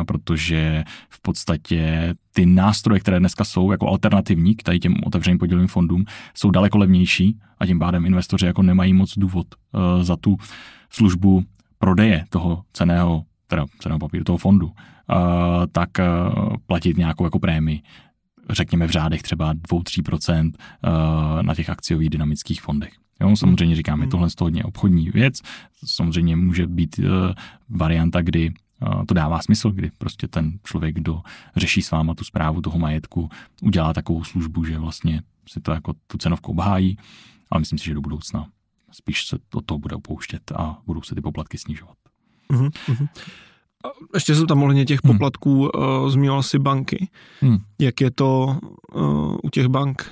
protože 0.08 0.84
v 1.10 1.22
podstatě 1.22 2.14
ty 2.38 2.46
nástroje, 2.46 3.00
které 3.00 3.20
dneska 3.20 3.44
jsou 3.44 3.72
jako 3.72 3.88
alternativní 3.88 4.56
k 4.56 4.64
tady 4.64 4.80
těm 4.80 4.94
otevřeným 5.06 5.38
podílovým 5.38 5.68
fondům, 5.68 6.06
jsou 6.34 6.52
daleko 6.52 6.78
levnější 6.78 7.40
a 7.60 7.66
tím 7.66 7.80
pádem 7.80 8.06
investoři 8.06 8.46
jako 8.46 8.62
nemají 8.62 8.94
moc 8.94 9.18
důvod 9.18 9.48
uh, 9.56 10.04
za 10.04 10.18
tu 10.18 10.38
službu 10.90 11.44
prodeje 11.80 12.26
toho 12.30 12.64
ceného, 12.74 13.24
teda 13.48 13.66
ceného 13.80 14.00
papíru, 14.00 14.24
toho 14.24 14.38
fondu, 14.38 14.66
uh, 14.66 14.74
tak 15.72 15.90
uh, 16.00 16.56
platit 16.68 16.98
nějakou 16.98 17.24
jako 17.24 17.40
prémii 17.40 17.82
řekněme 18.50 18.88
v 18.88 18.92
řádech 18.92 19.22
třeba 19.22 19.54
2-3% 19.54 20.52
na 21.42 21.56
těch 21.56 21.70
akciových 21.70 22.10
dynamických 22.10 22.62
fondech. 22.62 22.94
Jo, 23.22 23.36
samozřejmě 23.36 23.76
říkáme, 23.76 24.02
hmm. 24.02 24.12
tohle 24.12 24.28
je 24.28 24.32
hodně 24.42 24.64
obchodní 24.64 25.10
věc, 25.10 25.42
samozřejmě 25.86 26.36
může 26.36 26.68
být 26.68 27.00
varianta, 27.70 28.22
kdy 28.22 28.54
to 29.08 29.14
dává 29.14 29.40
smysl, 29.40 29.72
kdy 29.72 29.92
prostě 29.98 30.28
ten 30.28 30.60
člověk, 30.64 30.96
kdo 30.96 31.22
řeší 31.56 31.82
s 31.82 31.92
váma 31.92 32.14
tu 32.14 32.24
zprávu 32.24 32.62
toho 32.62 32.80
majetku, 32.80 33.30
udělá 33.62 33.94
takovou 33.94 34.24
službu, 34.24 34.64
že 34.64 34.80
vlastně 34.80 35.22
si 35.50 35.62
to 35.62 35.72
jako 35.72 35.94
tu 36.08 36.18
cenovku 36.18 36.52
obhájí, 36.52 36.98
ale 37.52 37.60
myslím 37.60 37.80
si, 37.80 37.86
že 37.86 37.94
do 37.94 38.02
budoucna 38.02 38.48
spíš 38.92 39.28
se 39.28 39.38
do 39.54 39.62
toho 39.62 39.80
bude 39.80 39.96
opouštět 39.96 40.52
a 40.52 40.78
budou 40.86 41.02
se 41.02 41.16
ty 41.16 41.22
poplatky 41.22 41.58
snižovat. 41.58 41.96
Uh-huh. 42.54 42.72
Ještě 44.14 44.36
jsem 44.36 44.48
tam 44.48 44.64
ohledně 44.64 44.86
těch 44.86 45.00
hmm. 45.04 45.14
poplatků 45.14 45.70
uh, 45.70 46.10
zmínil 46.10 46.44
si 46.44 46.60
banky. 46.60 47.10
Hmm. 47.42 47.58
Jak 47.80 48.02
je 48.02 48.12
to 48.12 48.60
uh, 48.96 49.36
u 49.44 49.50
těch 49.50 49.68
bank 49.68 50.12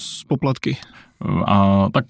s 0.00 0.24
poplatky? 0.24 0.76
A 1.46 1.88
tak 1.92 2.04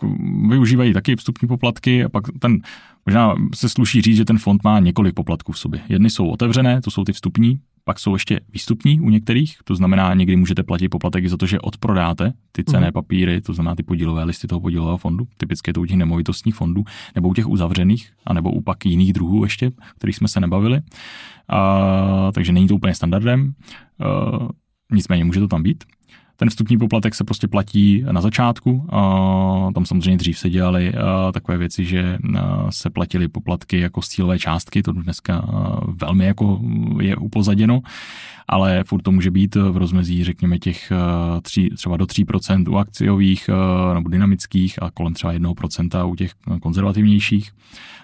využívají 0.49 0.93
taky 0.93 1.17
vstupní 1.17 1.49
poplatky 1.49 2.05
a 2.05 2.09
pak 2.09 2.25
ten, 2.39 2.59
možná 3.07 3.35
se 3.55 3.69
sluší 3.69 4.01
říct, 4.01 4.17
že 4.17 4.25
ten 4.25 4.39
fond 4.39 4.65
má 4.65 4.81
několik 4.81 5.15
poplatků 5.15 5.53
v 5.53 5.59
sobě. 5.59 5.81
Jedny 5.89 6.11
jsou 6.11 6.29
otevřené, 6.29 6.81
to 6.81 6.91
jsou 6.91 7.05
ty 7.05 7.13
vstupní, 7.13 7.61
pak 7.85 7.99
jsou 7.99 8.13
ještě 8.13 8.41
výstupní 8.53 9.01
u 9.01 9.11
některých, 9.11 9.59
to 9.65 9.75
znamená, 9.75 10.15
někdy 10.15 10.37
můžete 10.37 10.63
platit 10.63 10.89
poplatek 10.89 11.29
za 11.29 11.37
to, 11.37 11.47
že 11.47 11.61
odprodáte 11.61 12.33
ty 12.53 12.65
cené 12.65 12.87
mm. 12.87 12.93
papíry, 12.93 13.41
to 13.41 13.53
znamená 13.53 13.75
ty 13.75 13.83
podílové 13.83 14.25
listy 14.25 14.47
toho 14.47 14.61
podílového 14.61 14.97
fondu, 14.97 15.29
typicky 15.37 15.71
je 15.71 15.75
to 15.75 15.81
u 15.81 15.87
těch 15.87 15.97
nemovitostních 15.97 16.55
fondů, 16.55 16.85
nebo 17.15 17.29
u 17.29 17.35
těch 17.35 17.49
uzavřených, 17.49 18.13
anebo 18.27 18.51
u 18.51 18.61
pak 18.61 18.87
jiných 18.87 19.13
druhů 19.13 19.45
ještě, 19.45 19.71
kterých 19.97 20.17
jsme 20.17 20.29
se 20.29 20.41
nebavili. 20.41 20.81
A, 21.49 22.33
takže 22.33 22.53
není 22.53 22.69
to 22.69 22.75
úplně 22.75 22.95
standardem, 22.95 23.53
a, 24.01 24.49
nicméně 24.93 25.25
může 25.25 25.41
to 25.41 25.49
tam 25.49 25.63
být. 25.63 25.85
Ten 26.41 26.51
vstupní 26.51 26.79
poplatek 26.79 27.15
se 27.15 27.25
prostě 27.25 27.49
platí 27.49 28.05
na 28.13 28.21
začátku. 28.21 28.89
Tam 29.75 29.87
samozřejmě 29.87 30.17
dřív 30.17 30.39
se 30.39 30.51
dělaly 30.51 30.93
takové 31.33 31.59
věci, 31.59 31.85
že 31.85 32.19
se 32.71 32.91
platily 32.91 33.29
poplatky 33.29 33.81
jako 33.81 34.03
z 34.03 34.09
cílové 34.09 34.39
částky, 34.39 34.83
to 34.83 34.93
dneska 34.93 35.49
velmi 35.87 36.27
jako 36.27 36.61
je 37.01 37.17
upozaděno, 37.17 37.81
ale 38.49 38.85
furt 38.85 39.03
to 39.03 39.13
může 39.13 39.31
být 39.31 39.55
v 39.55 39.77
rozmezí, 39.77 40.25
řekněme, 40.25 40.59
těch 40.59 40.93
tři, 41.43 41.71
třeba 41.77 41.97
do 41.97 42.05
3% 42.05 42.73
u 42.73 42.77
akciových 42.77 43.51
nebo 43.95 44.09
dynamických 44.09 44.83
a 44.83 44.91
kolem 44.91 45.15
třeba 45.15 45.33
1% 45.33 46.11
u 46.11 46.15
těch 46.15 46.33
konzervativnějších. 46.63 47.51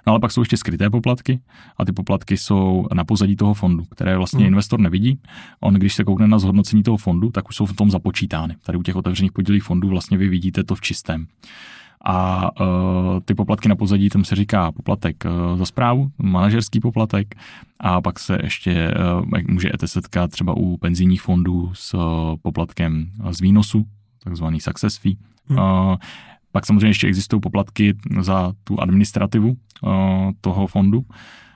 No 0.07 0.11
ale 0.11 0.21
pak 0.21 0.33
jsou 0.33 0.41
ještě 0.41 0.57
skryté 0.57 0.91
poplatky 0.91 1.41
a 1.77 1.85
ty 1.85 1.93
poplatky 1.93 2.37
jsou 2.37 2.87
na 2.95 3.05
pozadí 3.05 3.37
toho 3.37 3.55
fondu, 3.55 3.85
které 3.85 4.17
vlastně 4.17 4.39
hmm. 4.39 4.47
investor 4.47 4.81
nevidí. 4.81 5.19
On, 5.61 5.75
když 5.75 5.95
se 5.95 6.05
koukne 6.05 6.27
na 6.27 6.39
zhodnocení 6.39 6.83
toho 6.83 6.97
fondu, 6.97 7.31
tak 7.31 7.49
už 7.49 7.57
jsou 7.57 7.67
v 7.67 7.73
tom 7.73 7.91
započítány. 7.91 8.57
Tady 8.63 8.79
u 8.79 8.83
těch 8.83 8.97
otevřených 8.97 9.33
podílých 9.33 9.63
fondů 9.63 9.89
vlastně 9.89 10.19
vy 10.19 10.29
vidíte 10.29 10.65
to 10.65 10.75
v 10.75 10.81
čistém. 10.81 11.27
A 12.07 12.51
uh, 12.61 13.21
ty 13.25 13.35
poplatky 13.35 13.69
na 13.69 13.77
pozadí, 13.77 14.09
tam 14.09 14.25
se 14.25 14.35
říká 14.35 14.73
poplatek 14.73 15.25
uh, 15.25 15.59
za 15.59 15.65
zprávu, 15.65 16.11
manažerský 16.19 16.81
poplatek, 16.81 17.35
a 17.81 18.01
pak 18.01 18.19
se 18.19 18.39
ještě 18.43 18.95
uh, 19.23 19.41
můžete 19.49 19.89
setkat 19.89 20.31
třeba 20.31 20.57
u 20.57 20.77
penzijních 20.77 21.23
fondů 21.23 21.71
s 21.75 21.95
uh, 21.95 22.01
poplatkem 22.43 23.11
z 23.31 23.41
výnosu, 23.41 23.85
takzvaný 24.25 24.61
success 24.61 24.97
fee. 24.97 25.17
Hmm. 25.47 25.59
Uh, 25.59 25.97
pak 26.53 26.67
samozřejmě 26.67 26.87
ještě 26.87 27.07
existují 27.07 27.41
poplatky 27.41 27.95
za 28.21 28.53
tu 28.65 28.81
administrativu 28.81 29.49
uh, 29.49 29.93
toho 30.41 30.67
fondu, 30.67 31.05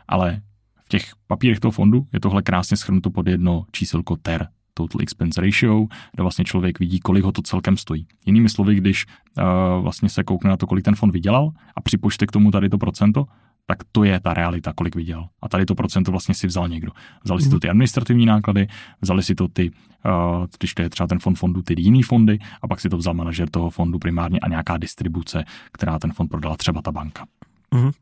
ale 0.09 0.41
v 0.85 0.89
těch 0.89 1.13
papírech 1.27 1.61
toho 1.61 1.73
fondu 1.73 2.07
je 2.13 2.21
tohle 2.21 2.43
krásně 2.43 2.77
schrnuto 2.77 3.11
pod 3.11 3.27
jedno 3.27 3.65
číselko 3.73 4.17
TER, 4.17 4.49
Total 4.79 5.03
Expense 5.03 5.41
Ratio, 5.41 5.87
kde 6.15 6.23
vlastně 6.23 6.45
člověk 6.45 6.79
vidí, 6.79 7.01
kolik 7.01 7.25
ho 7.25 7.33
to 7.33 7.43
celkem 7.43 7.77
stojí. 7.77 8.07
Jinými 8.27 8.49
slovy, 8.49 8.75
když 8.75 9.07
uh, 9.07 9.83
vlastně 9.83 10.09
se 10.09 10.25
koukne 10.25 10.51
na 10.51 10.57
to, 10.57 10.67
kolik 10.67 10.85
ten 10.85 10.95
fond 10.95 11.11
vydělal 11.11 11.51
a 11.77 11.81
připočte 11.81 12.27
k 12.27 12.33
tomu 12.33 12.51
tady 12.51 12.69
to 12.69 12.79
procento, 12.79 13.25
tak 13.67 13.79
to 13.93 14.05
je 14.05 14.21
ta 14.21 14.35
realita, 14.35 14.73
kolik 14.73 14.97
vydělal. 14.97 15.29
A 15.43 15.49
tady 15.49 15.67
to 15.67 15.75
procento 15.75 16.11
vlastně 16.11 16.35
si 16.35 16.47
vzal 16.47 16.69
někdo. 16.69 16.93
Vzali 17.25 17.43
si 17.43 17.49
to 17.49 17.55
mhm. 17.55 17.61
ty 17.61 17.69
administrativní 17.69 18.27
náklady, 18.27 18.67
vzali 19.01 19.23
si 19.23 19.35
to 19.35 19.49
ty, 19.49 19.71
uh, 19.71 20.47
když 20.59 20.75
to 20.75 20.83
je 20.83 20.91
třeba 20.91 21.07
ten 21.07 21.19
fond 21.19 21.35
fondu, 21.35 21.63
ty 21.63 21.75
jiný 21.79 22.03
fondy, 22.03 22.39
a 22.63 22.69
pak 22.69 22.81
si 22.81 22.89
to 22.89 22.97
vzal 22.97 23.15
manažer 23.15 23.51
toho 23.51 23.71
fondu 23.71 23.99
primárně 23.99 24.39
a 24.41 24.49
nějaká 24.49 24.77
distribuce, 24.77 25.45
která 25.73 25.99
ten 25.99 26.13
fond 26.13 26.29
prodala, 26.29 26.57
třeba 26.57 26.83
ta 26.83 26.93
banka. 26.93 27.27
Uh-huh, 27.73 27.93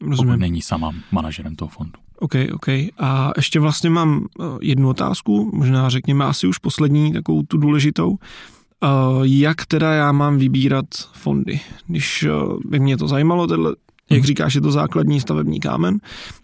rozumím. 0.00 0.32
Pokud 0.32 0.40
není 0.40 0.62
sama 0.62 0.92
manažerem 1.12 1.56
toho 1.56 1.68
fondu. 1.68 2.07
OK, 2.20 2.34
OK. 2.52 2.68
A 2.98 3.32
ještě 3.36 3.60
vlastně 3.60 3.90
mám 3.90 4.26
eh, 4.40 4.44
jednu 4.62 4.88
otázku, 4.88 5.50
možná 5.54 5.88
řekněme 5.88 6.24
asi 6.24 6.46
už 6.46 6.58
poslední, 6.58 7.12
takovou 7.12 7.42
tu 7.42 7.58
důležitou. 7.58 8.18
Uh, 8.82 9.22
jak 9.24 9.66
teda 9.66 9.92
já 9.92 10.12
mám 10.12 10.38
vybírat 10.38 10.86
fondy? 11.12 11.60
Když 11.86 12.22
uh, 12.22 12.58
by 12.64 12.78
mě 12.78 12.96
to 12.96 13.08
zajímalo, 13.08 13.46
tenhle, 13.46 13.74
jak 14.10 14.24
říkáš, 14.24 14.54
je 14.54 14.60
to 14.60 14.70
základní 14.70 15.20
stavební 15.20 15.60
kámen, 15.60 15.98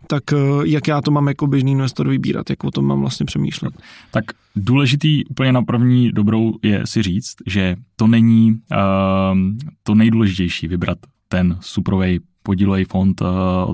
tak 0.06 0.32
eh, 0.32 0.36
jak 0.64 0.88
já 0.88 1.00
to 1.00 1.10
mám 1.10 1.28
jako 1.28 1.46
běžný 1.46 1.72
investor 1.72 2.08
vybírat, 2.08 2.50
jak 2.50 2.64
o 2.64 2.70
tom 2.70 2.84
mám 2.84 3.00
vlastně 3.00 3.26
přemýšlet? 3.26 3.74
Tak 4.10 4.24
důležitý 4.56 5.24
úplně 5.24 5.52
na 5.52 5.62
první 5.62 6.12
dobrou 6.12 6.52
je 6.62 6.82
si 6.84 7.02
říct, 7.02 7.34
že 7.46 7.76
to 7.96 8.06
není 8.06 8.50
uh, 8.52 9.38
to 9.82 9.94
nejdůležitější 9.94 10.68
vybrat 10.68 10.98
ten 11.28 11.58
suprovej 11.60 12.20
podílový 12.44 12.84
fond, 12.84 13.20
uh, 13.20 13.28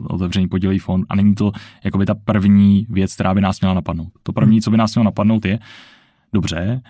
otevřený 0.09 0.49
podílový 0.49 0.79
fond 0.79 1.07
a 1.09 1.17
není 1.17 1.35
to 1.35 1.53
jakoby 1.85 2.07
ta 2.07 2.15
první 2.15 2.87
věc, 2.91 3.15
která 3.15 3.35
by 3.35 3.41
nás 3.41 3.61
měla 3.61 3.75
napadnout. 3.75 4.09
To 4.23 4.33
první, 4.33 4.57
hmm. 4.57 4.61
co 4.61 4.71
by 4.71 4.77
nás 4.77 4.95
mělo 4.95 5.05
napadnout 5.05 5.45
je, 5.45 5.59
dobře, 6.33 6.83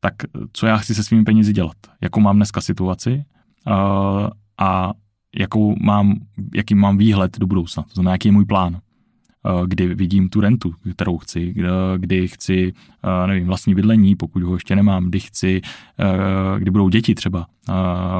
tak 0.00 0.14
co 0.52 0.66
já 0.66 0.76
chci 0.76 0.94
se 0.94 1.04
svými 1.04 1.24
penězi 1.24 1.52
dělat? 1.52 1.76
Jakou 2.00 2.20
mám 2.20 2.36
dneska 2.36 2.60
situaci? 2.60 3.24
Uh, 3.66 4.28
a 4.58 4.92
jakou 5.36 5.76
mám, 5.80 6.14
jaký 6.54 6.74
mám 6.74 6.98
výhled 6.98 7.38
do 7.38 7.46
budoucna, 7.46 7.82
to 7.82 7.94
znamená, 7.94 8.12
jaký 8.12 8.28
je 8.28 8.32
můj 8.32 8.44
plán, 8.44 8.76
eh, 8.76 9.66
kdy 9.66 9.94
vidím 9.94 10.28
tu 10.28 10.40
rentu, 10.40 10.74
kterou 10.94 11.18
chci, 11.18 11.54
kdy 11.96 12.28
chci, 12.28 12.72
eh, 13.04 13.26
nevím, 13.26 13.46
vlastní 13.46 13.74
bydlení, 13.74 14.16
pokud 14.16 14.42
ho 14.42 14.54
ještě 14.54 14.76
nemám, 14.76 15.04
kdy 15.04 15.20
chci, 15.20 15.60
eh, 15.98 16.60
kdy 16.60 16.70
budou 16.70 16.88
děti 16.88 17.14
třeba 17.14 17.46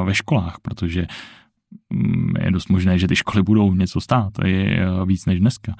ve 0.05 0.15
školách, 0.15 0.57
protože 0.63 1.07
je 2.41 2.51
dost 2.51 2.69
možné, 2.69 2.99
že 2.99 3.09
ty 3.09 3.17
školy 3.17 3.43
budou 3.43 3.75
něco 3.75 4.01
stát, 4.01 4.33
to 4.33 4.47
je 4.47 4.87
víc 5.07 5.27
než 5.27 5.41
dneska 5.41 5.75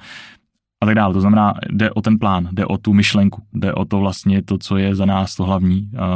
a 0.81 0.85
tak 0.85 0.95
dále. 0.95 1.13
To 1.13 1.21
znamená, 1.21 1.53
jde 1.69 1.91
o 1.91 2.01
ten 2.01 2.19
plán, 2.19 2.49
jde 2.51 2.65
o 2.65 2.77
tu 2.77 2.93
myšlenku, 2.93 3.43
jde 3.53 3.73
o 3.73 3.85
to 3.85 3.99
vlastně 3.99 4.43
to, 4.43 4.57
co 4.57 4.77
je 4.77 4.95
za 4.95 5.05
nás 5.05 5.35
to 5.35 5.43
hlavní. 5.43 5.91
A 5.97 6.07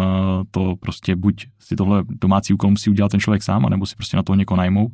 to 0.51 0.75
prostě 0.79 1.15
buď 1.15 1.45
si 1.59 1.75
tohle 1.75 2.03
domácí 2.09 2.53
úkol 2.53 2.69
musí 2.69 2.89
udělat 2.89 3.11
ten 3.11 3.19
člověk 3.19 3.43
sám, 3.43 3.65
anebo 3.65 3.85
si 3.85 3.95
prostě 3.95 4.17
na 4.17 4.23
to 4.23 4.35
někoho 4.35 4.57
najmout, 4.57 4.91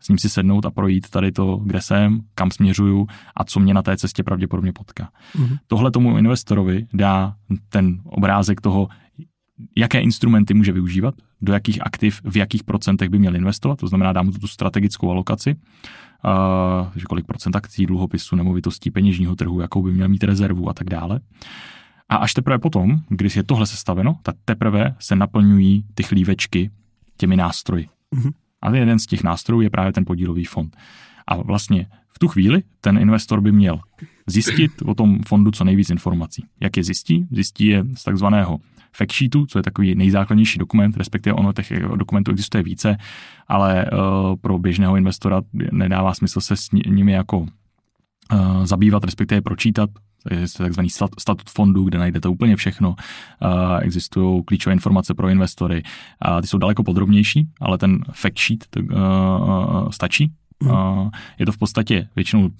s 0.00 0.08
ním 0.08 0.18
si 0.18 0.28
sednout 0.28 0.66
a 0.66 0.70
projít 0.70 1.10
tady 1.10 1.32
to, 1.32 1.56
kde 1.56 1.80
jsem, 1.80 2.20
kam 2.34 2.50
směřuju 2.50 3.06
a 3.36 3.44
co 3.44 3.60
mě 3.60 3.74
na 3.74 3.82
té 3.82 3.96
cestě 3.96 4.22
pravděpodobně 4.22 4.72
potká. 4.72 5.08
Mm-hmm. 5.36 5.58
Tohle 5.66 5.90
tomu 5.90 6.18
investorovi 6.18 6.86
dá 6.94 7.34
ten 7.68 8.00
obrázek 8.04 8.60
toho, 8.60 8.88
jaké 9.76 10.00
instrumenty 10.00 10.54
může 10.54 10.72
využívat, 10.72 11.14
do 11.42 11.52
jakých 11.52 11.86
aktiv, 11.86 12.20
v 12.24 12.36
jakých 12.36 12.64
procentech 12.64 13.08
by 13.08 13.18
měl 13.18 13.36
investovat, 13.36 13.78
to 13.78 13.88
znamená, 13.88 14.12
dá 14.12 14.22
mu 14.22 14.32
tu 14.32 14.46
strategickou 14.46 15.10
alokaci 15.10 15.56
uh, 16.24 16.86
že 16.96 17.04
kolik 17.04 17.26
procent 17.26 17.56
akcí, 17.56 17.86
dluhopisů, 17.86 18.36
nemovitostí, 18.36 18.90
peněžního 18.90 19.36
trhu, 19.36 19.60
jakou 19.60 19.82
by 19.82 19.92
měl 19.92 20.08
mít 20.08 20.24
rezervu 20.24 20.68
a 20.68 20.74
tak 20.74 20.90
dále. 20.90 21.20
A 22.08 22.16
až 22.16 22.34
teprve 22.34 22.58
potom, 22.58 23.00
když 23.08 23.36
je 23.36 23.42
tohle 23.42 23.66
sestaveno, 23.66 24.16
tak 24.22 24.36
teprve 24.44 24.94
se 24.98 25.16
naplňují 25.16 25.84
ty 25.94 26.02
chlívečky 26.02 26.70
těmi 27.16 27.36
nástroji. 27.36 27.88
Mm-hmm. 28.14 28.32
A 28.62 28.76
jeden 28.76 28.98
z 28.98 29.06
těch 29.06 29.22
nástrojů 29.22 29.60
je 29.60 29.70
právě 29.70 29.92
ten 29.92 30.04
podílový 30.04 30.44
fond. 30.44 30.76
A 31.26 31.36
vlastně 31.36 31.86
v 32.08 32.18
tu 32.18 32.28
chvíli 32.28 32.62
ten 32.80 32.98
investor 32.98 33.40
by 33.40 33.52
měl 33.52 33.80
zjistit 34.26 34.72
o 34.84 34.94
tom 34.94 35.18
fondu 35.26 35.50
co 35.50 35.64
nejvíc 35.64 35.90
informací. 35.90 36.44
Jak 36.60 36.76
je 36.76 36.84
zjistí? 36.84 37.26
Zjistí 37.30 37.66
je 37.66 37.84
z 37.94 38.04
takzvaného 38.04 38.60
fact 38.96 39.12
sheetu, 39.12 39.46
co 39.46 39.58
je 39.58 39.62
takový 39.62 39.94
nejzákladnější 39.94 40.58
dokument, 40.58 40.96
respektive 40.96 41.34
ono 41.34 41.52
těch 41.52 41.72
dokumentů 41.96 42.30
existuje 42.30 42.62
více, 42.62 42.96
ale 43.48 43.84
uh, 43.84 44.36
pro 44.40 44.58
běžného 44.58 44.96
investora 44.96 45.42
nedává 45.72 46.14
smysl 46.14 46.40
se 46.40 46.56
s 46.56 46.70
nimi 46.72 47.12
jako 47.12 47.38
uh, 47.38 47.48
zabývat, 48.64 49.04
respektive 49.04 49.40
pročítat, 49.40 49.90
je 50.30 50.46
takzvaný 50.58 50.88
statut 51.18 51.50
fondu, 51.50 51.84
kde 51.84 51.98
najdete 51.98 52.28
úplně 52.28 52.56
všechno. 52.56 52.88
Uh, 52.88 52.96
existují 53.80 54.44
klíčové 54.44 54.72
informace 54.72 55.14
pro 55.14 55.28
investory. 55.28 55.82
Ty 56.40 56.46
jsou 56.46 56.58
daleko 56.58 56.82
podrobnější, 56.82 57.48
ale 57.60 57.78
ten 57.78 58.04
fact 58.12 58.38
sheet 58.38 58.66
uh, 58.76 59.90
stačí. 59.90 60.32
Uh, 60.58 61.10
je 61.38 61.46
to 61.46 61.52
v 61.52 61.58
podstatě 61.58 62.08
většinou 62.16 62.50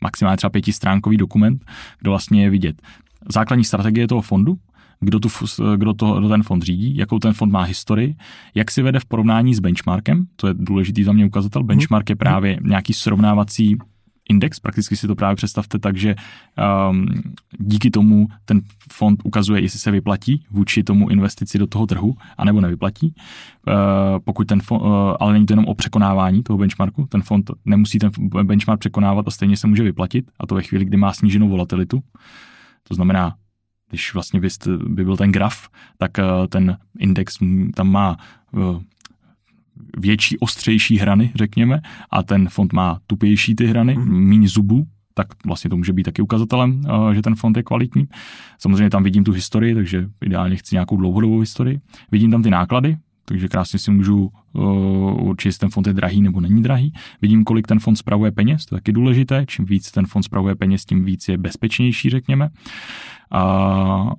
maximálně 0.00 0.36
třeba 0.36 0.50
pětistránkový 0.50 1.16
dokument, 1.16 1.64
kde 2.00 2.10
vlastně 2.10 2.42
je 2.42 2.50
vidět 2.50 2.82
základní 3.28 3.64
strategie 3.64 4.08
toho 4.08 4.20
fondu, 4.22 4.56
kdo, 5.02 5.20
tu, 5.20 5.28
kdo, 5.76 5.94
to, 5.94 6.18
kdo 6.18 6.28
ten 6.28 6.42
fond 6.42 6.62
řídí, 6.62 6.96
jakou 6.96 7.18
ten 7.18 7.32
fond 7.32 7.52
má 7.52 7.62
historii, 7.62 8.16
jak 8.54 8.70
si 8.70 8.82
vede 8.82 9.00
v 9.00 9.04
porovnání 9.04 9.54
s 9.54 9.60
benchmarkem, 9.60 10.26
to 10.36 10.48
je 10.48 10.54
důležitý 10.54 11.04
za 11.04 11.12
mě 11.12 11.26
ukazatel. 11.26 11.62
Benchmark 11.62 12.10
je 12.10 12.16
právě 12.16 12.58
nějaký 12.62 12.92
srovnávací 12.92 13.76
index, 14.28 14.60
prakticky 14.60 14.96
si 14.96 15.06
to 15.06 15.14
právě 15.14 15.36
představte 15.36 15.78
tak, 15.78 15.96
že 15.96 16.14
um, 16.90 17.06
díky 17.58 17.90
tomu 17.90 18.28
ten 18.44 18.60
fond 18.92 19.20
ukazuje, 19.24 19.62
jestli 19.62 19.78
se 19.78 19.90
vyplatí 19.90 20.44
vůči 20.50 20.82
tomu 20.82 21.10
investici 21.10 21.58
do 21.58 21.66
toho 21.66 21.86
trhu, 21.86 22.14
anebo 22.38 22.60
nevyplatí. 22.60 23.14
Uh, 23.68 23.74
pokud 24.24 24.46
ten 24.46 24.60
fond, 24.60 24.80
uh, 24.80 24.88
ale 25.20 25.32
není 25.32 25.46
to 25.46 25.52
jenom 25.52 25.64
o 25.64 25.74
překonávání 25.74 26.42
toho 26.42 26.58
benchmarku, 26.58 27.06
ten 27.06 27.22
fond 27.22 27.50
nemusí 27.64 27.98
ten 27.98 28.10
benchmark 28.42 28.80
překonávat 28.80 29.28
a 29.28 29.30
stejně 29.30 29.56
se 29.56 29.66
může 29.66 29.82
vyplatit, 29.82 30.30
a 30.40 30.46
to 30.46 30.54
ve 30.54 30.62
chvíli, 30.62 30.84
kdy 30.84 30.96
má 30.96 31.12
sníženou 31.12 31.48
volatilitu. 31.48 32.00
To 32.88 32.94
znamená, 32.94 33.34
když 33.92 34.14
vlastně 34.14 34.40
by, 34.40 34.48
by 34.88 35.04
byl 35.04 35.16
ten 35.16 35.32
graf, 35.32 35.68
tak 35.98 36.18
eh, 36.18 36.24
ten 36.48 36.76
index 36.98 37.38
tam 37.74 37.90
má 37.90 38.16
eh, 38.56 38.80
větší, 39.96 40.38
ostřejší 40.38 40.98
hrany, 40.98 41.32
řekněme, 41.34 41.80
a 42.10 42.22
ten 42.22 42.48
fond 42.48 42.72
má 42.72 43.00
tupější 43.06 43.54
ty 43.54 43.66
hrany, 43.66 43.94
mm. 43.94 44.28
méně 44.28 44.48
zubů, 44.48 44.86
tak 45.14 45.26
vlastně 45.46 45.70
to 45.70 45.76
může 45.76 45.92
být 45.92 46.02
taky 46.02 46.22
ukazatelem, 46.22 46.82
eh, 46.86 47.14
že 47.14 47.22
ten 47.22 47.34
fond 47.34 47.56
je 47.56 47.62
kvalitní. 47.62 48.08
Samozřejmě 48.58 48.90
tam 48.90 49.02
vidím 49.02 49.24
tu 49.24 49.32
historii, 49.32 49.74
takže 49.74 50.08
ideálně 50.24 50.56
chci 50.56 50.74
nějakou 50.74 50.96
dlouhodobou 50.96 51.40
historii. 51.40 51.80
Vidím 52.12 52.30
tam 52.30 52.42
ty 52.42 52.50
náklady, 52.50 52.96
takže 53.24 53.48
krásně 53.48 53.78
si 53.78 53.90
můžu 53.90 54.32
určit, 55.20 55.48
jestli 55.48 55.60
ten 55.60 55.70
fond 55.70 55.86
je 55.86 55.92
drahý 55.92 56.22
nebo 56.22 56.40
není 56.40 56.62
drahý. 56.62 56.92
Vidím, 57.22 57.44
kolik 57.44 57.66
ten 57.66 57.78
fond 57.78 57.96
spravuje 57.96 58.32
peněz, 58.32 58.66
to 58.66 58.74
je 58.74 58.80
taky 58.80 58.92
důležité. 58.92 59.44
Čím 59.48 59.64
víc 59.64 59.90
ten 59.90 60.06
fond 60.06 60.22
spravuje 60.22 60.54
peněz, 60.54 60.84
tím 60.84 61.04
víc 61.04 61.28
je 61.28 61.38
bezpečnější, 61.38 62.10
řekněme. 62.10 62.48
A 63.32 64.12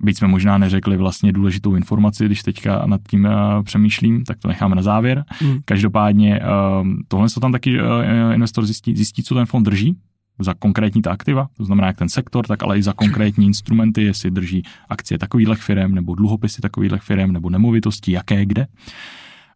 Byť 0.00 0.18
jsme 0.18 0.28
možná 0.28 0.58
neřekli 0.58 0.96
vlastně 0.96 1.32
důležitou 1.32 1.74
informaci, 1.74 2.26
když 2.26 2.42
teďka 2.42 2.86
nad 2.86 3.00
tím 3.10 3.24
uh, 3.24 3.62
přemýšlím, 3.62 4.24
tak 4.24 4.38
to 4.38 4.48
necháme 4.48 4.76
na 4.76 4.82
závěr. 4.82 5.24
Mm. 5.42 5.58
Každopádně 5.64 6.40
uh, 6.40 6.88
tohle 7.08 7.28
se 7.28 7.40
tam 7.40 7.52
taky 7.52 7.80
uh, 7.80 7.86
investor 8.34 8.66
zjistí, 8.66 8.96
zjistí, 8.96 9.22
co 9.22 9.34
ten 9.34 9.46
fond 9.46 9.62
drží, 9.62 9.96
za 10.38 10.54
konkrétní 10.54 11.02
ta 11.02 11.12
aktiva, 11.12 11.48
to 11.56 11.64
znamená 11.64 11.86
jak 11.86 11.96
ten 11.96 12.08
sektor, 12.08 12.46
tak 12.46 12.62
ale 12.62 12.78
i 12.78 12.82
za 12.82 12.92
konkrétní 12.92 13.46
instrumenty, 13.46 14.02
jestli 14.02 14.30
drží 14.30 14.62
akcie 14.88 15.18
takových 15.18 15.62
firm, 15.62 15.94
nebo 15.94 16.14
dluhopisy 16.14 16.62
takových 16.62 16.92
firm, 17.02 17.32
nebo 17.32 17.50
nemovitosti, 17.50 18.12
jaké, 18.12 18.46
kde. 18.46 18.66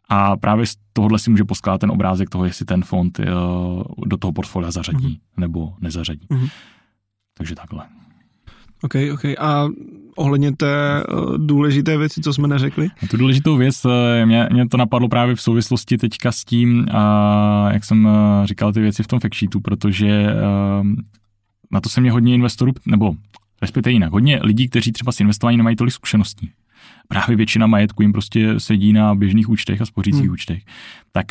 A 0.08 0.36
právě 0.36 0.66
z 0.66 0.76
tohohle 0.92 1.18
si 1.18 1.30
může 1.30 1.44
poskládat 1.44 1.78
ten 1.78 1.90
obrázek 1.90 2.30
toho, 2.30 2.44
jestli 2.44 2.64
ten 2.64 2.82
fond 2.82 3.20
do 4.06 4.16
toho 4.18 4.32
portfolia 4.32 4.70
zařadí 4.70 5.08
mm-hmm. 5.08 5.40
nebo 5.40 5.74
nezařadí. 5.80 6.26
Mm-hmm. 6.30 6.50
Takže 7.38 7.54
takhle. 7.54 7.84
OK, 8.82 8.94
OK. 9.12 9.24
A 9.38 9.68
ohledně 10.16 10.52
té 10.56 11.04
uh, 11.04 11.38
důležité 11.38 11.98
věci, 11.98 12.20
co 12.20 12.32
jsme 12.32 12.48
neřekli? 12.48 12.88
A 13.02 13.06
tu 13.06 13.16
důležitou 13.16 13.56
věc, 13.56 13.84
eh, 13.84 14.26
mě, 14.26 14.48
mě 14.52 14.68
to 14.68 14.76
napadlo 14.76 15.08
právě 15.08 15.34
v 15.34 15.40
souvislosti 15.40 15.98
teďka 15.98 16.32
s 16.32 16.44
tím, 16.44 16.78
uh, 16.78 17.72
jak 17.72 17.84
jsem 17.84 18.04
uh, 18.04 18.12
říkal 18.44 18.72
ty 18.72 18.80
věci 18.80 19.02
v 19.02 19.06
tom 19.06 19.20
factsheetu, 19.20 19.60
protože 19.60 20.26
uh, 20.80 20.86
na 21.72 21.80
to 21.80 21.88
se 21.88 22.00
mě 22.00 22.12
hodně 22.12 22.34
investorů, 22.34 22.72
nebo 22.86 23.14
respektive 23.62 23.92
jinak, 23.92 24.12
hodně 24.12 24.40
lidí, 24.42 24.68
kteří 24.68 24.92
třeba 24.92 25.12
s 25.12 25.20
investováním 25.20 25.58
nemají 25.58 25.76
tolik 25.76 25.94
zkušeností. 25.94 26.50
Právě 27.08 27.36
většina 27.36 27.66
majetku 27.66 28.02
jim 28.02 28.12
prostě 28.12 28.60
sedí 28.60 28.92
na 28.92 29.14
běžných 29.14 29.48
účtech 29.48 29.80
a 29.80 29.86
spořících 29.86 30.22
hmm. 30.22 30.32
účtech. 30.32 30.62
Tak 31.12 31.26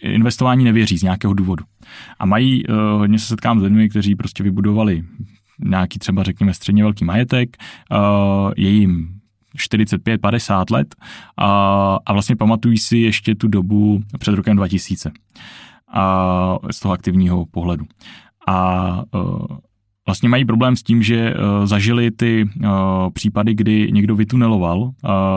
investování 0.00 0.64
nevěří 0.64 0.98
z 0.98 1.02
nějakého 1.02 1.34
důvodu. 1.34 1.64
A 2.18 2.26
mají, 2.26 2.62
hodně 2.96 3.18
se 3.18 3.26
setkám 3.26 3.60
s 3.60 3.62
lidmi, 3.62 3.88
kteří 3.88 4.14
prostě 4.14 4.42
vybudovali 4.42 5.04
nějaký 5.64 5.98
třeba 5.98 6.22
řekněme 6.22 6.54
středně 6.54 6.82
velký 6.82 7.04
majetek, 7.04 7.56
uh, 7.90 8.52
je 8.56 8.70
jim 8.70 9.08
45-50 9.56 10.64
let 10.70 10.94
a, 11.36 11.98
a 12.06 12.12
vlastně 12.12 12.36
pamatují 12.36 12.78
si 12.78 12.98
ještě 12.98 13.34
tu 13.34 13.48
dobu 13.48 14.02
před 14.18 14.34
rokem 14.34 14.56
2000 14.56 15.12
a, 15.92 16.58
z 16.70 16.80
toho 16.80 16.94
aktivního 16.94 17.46
pohledu. 17.46 17.84
A 18.48 19.02
uh, 19.14 19.46
vlastně 20.06 20.28
mají 20.28 20.44
problém 20.44 20.76
s 20.76 20.82
tím, 20.82 21.02
že 21.02 21.34
uh, 21.34 21.66
zažili 21.66 22.10
ty 22.10 22.48
případy, 23.12 23.54
kdy 23.54 23.88
někdo 23.92 24.16
vytuneloval 24.16 24.90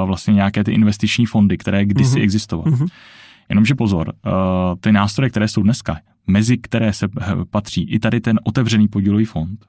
vlastně 0.06 0.34
nějaké 0.34 0.64
ty 0.64 0.72
investiční 0.72 1.26
fondy, 1.26 1.58
které 1.58 1.86
kdysi 1.86 2.18
mm-hmm. 2.18 2.24
existovaly. 2.24 2.72
Mm-hmm. 2.72 2.88
Jenomže 3.50 3.76
pozor, 3.76 4.14
ty 4.80 4.92
nástroje, 4.92 5.30
které 5.30 5.48
jsou 5.48 5.64
dneska, 5.64 5.98
mezi 6.28 6.58
které 6.58 6.94
se 6.94 7.08
patří 7.50 7.84
i 7.84 8.00
tady 8.00 8.22
ten 8.22 8.40
otevřený 8.44 8.88
podílový 8.88 9.26
fond, 9.26 9.66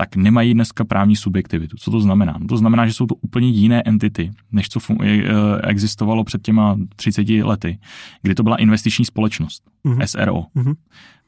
tak 0.00 0.16
nemají 0.16 0.54
dneska 0.54 0.84
právní 0.84 1.16
subjektivitu. 1.16 1.76
Co 1.76 1.90
to 1.90 2.00
znamená? 2.00 2.36
No 2.38 2.46
to 2.46 2.56
znamená, 2.56 2.86
že 2.86 2.92
jsou 2.92 3.06
to 3.06 3.14
úplně 3.14 3.48
jiné 3.48 3.82
entity, 3.82 4.30
než 4.52 4.68
co 4.68 4.80
e, 5.02 5.22
existovalo 5.62 6.24
před 6.24 6.42
těma 6.42 6.76
30 6.96 7.28
lety, 7.28 7.78
kdy 8.22 8.34
to 8.34 8.42
byla 8.42 8.56
investiční 8.56 9.04
společnost, 9.04 9.62
mm-hmm. 9.84 10.04
SRO. 10.04 10.44
Mm-hmm 10.56 10.74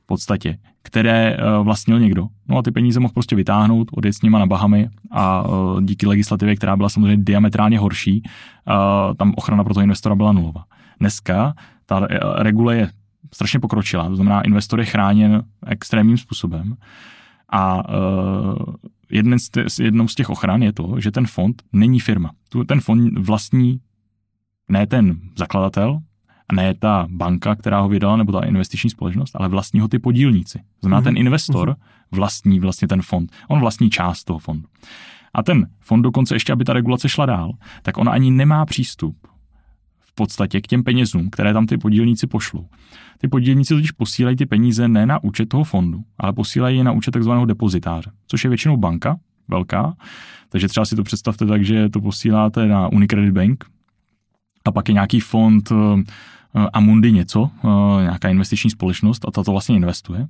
v 0.02 0.06
podstatě, 0.06 0.58
které 0.82 1.36
uh, 1.36 1.64
vlastnil 1.64 2.00
někdo. 2.00 2.26
No 2.48 2.58
a 2.58 2.62
ty 2.62 2.70
peníze 2.70 3.00
mohl 3.00 3.12
prostě 3.12 3.36
vytáhnout, 3.36 3.88
odjet 3.92 4.12
s 4.12 4.22
nima 4.22 4.38
na 4.38 4.46
Bahamy 4.46 4.88
a 5.10 5.48
uh, 5.48 5.82
díky 5.82 6.06
legislativě, 6.06 6.56
která 6.56 6.76
byla 6.76 6.88
samozřejmě 6.88 7.16
diametrálně 7.16 7.78
horší, 7.78 8.22
tam 9.16 9.34
ochrana 9.36 9.64
pro 9.64 9.74
toho 9.74 9.84
investora 9.84 10.14
byla 10.14 10.32
nulová. 10.32 10.64
Dneska 11.00 11.54
ta 11.86 12.06
regule 12.36 12.76
je 12.76 12.90
strašně 13.34 13.60
pokročilá, 13.60 14.08
to 14.08 14.16
znamená, 14.16 14.40
investor 14.40 14.80
je 14.80 14.86
chráněn 14.86 15.42
extrémním 15.66 16.18
způsobem. 16.18 16.76
A 17.52 17.88
uh, 17.88 18.56
jeden 19.10 19.38
z 19.68 19.78
jednou 19.78 20.08
z 20.08 20.14
těch 20.14 20.30
ochran 20.30 20.62
je 20.62 20.72
to, 20.72 20.94
že 21.00 21.10
ten 21.10 21.26
fond 21.26 21.62
není 21.72 22.00
firma. 22.00 22.30
Tu, 22.48 22.64
ten 22.64 22.80
fond 22.80 23.18
vlastní 23.18 23.80
ne 24.68 24.86
ten 24.86 25.20
zakladatel, 25.38 26.00
a 26.50 26.54
ne 26.54 26.74
ta 26.74 27.06
banka, 27.10 27.54
která 27.54 27.80
ho 27.80 27.88
vydala, 27.88 28.16
nebo 28.16 28.32
ta 28.32 28.40
investiční 28.40 28.90
společnost, 28.90 29.36
ale 29.36 29.48
vlastní 29.48 29.80
ho 29.80 29.88
ty 29.88 29.98
podílníci. 29.98 30.60
Znamená, 30.80 31.00
mm-hmm. 31.00 31.04
ten 31.04 31.16
investor 31.16 31.68
mhm. 31.68 31.78
vlastní 32.10 32.60
vlastně 32.60 32.88
ten 32.88 33.02
fond. 33.02 33.32
On 33.48 33.60
vlastní 33.60 33.90
část 33.90 34.24
toho 34.24 34.38
fondu. 34.38 34.68
A 35.34 35.42
ten 35.42 35.66
fond 35.80 36.02
dokonce 36.02 36.34
ještě, 36.34 36.52
aby 36.52 36.64
ta 36.64 36.72
regulace 36.72 37.08
šla 37.08 37.26
dál, 37.26 37.52
tak 37.82 37.98
on 37.98 38.08
ani 38.08 38.30
nemá 38.30 38.66
přístup 38.66 39.16
podstatě 40.20 40.60
k 40.60 40.66
těm 40.66 40.84
penězům, 40.84 41.30
které 41.30 41.52
tam 41.52 41.66
ty 41.66 41.78
podílníci 41.78 42.26
pošlou. 42.26 42.66
Ty 43.18 43.28
podílníci 43.28 43.74
totiž 43.74 43.90
posílají 43.90 44.36
ty 44.36 44.46
peníze 44.46 44.88
ne 44.88 45.06
na 45.06 45.24
účet 45.24 45.48
toho 45.48 45.64
fondu, 45.64 46.00
ale 46.18 46.32
posílají 46.32 46.78
je 46.78 46.84
na 46.84 46.92
účet 46.92 47.10
takzvaného 47.10 47.46
depozitáře, 47.46 48.10
což 48.26 48.44
je 48.44 48.50
většinou 48.50 48.76
banka 48.76 49.16
velká. 49.48 49.94
Takže 50.48 50.68
třeba 50.68 50.84
si 50.84 50.96
to 50.96 51.02
představte 51.02 51.46
tak, 51.46 51.64
že 51.64 51.88
to 51.88 52.00
posíláte 52.00 52.66
na 52.66 52.88
Unicredit 52.88 53.32
Bank 53.34 53.64
a 54.64 54.72
pak 54.72 54.88
je 54.88 54.94
nějaký 54.94 55.20
fond 55.20 55.72
Amundi 56.72 57.12
něco, 57.12 57.50
eh, 57.64 58.02
nějaká 58.02 58.28
investiční 58.28 58.70
společnost 58.70 59.24
a 59.28 59.30
ta 59.30 59.44
to 59.44 59.52
vlastně 59.52 59.76
investuje, 59.76 60.26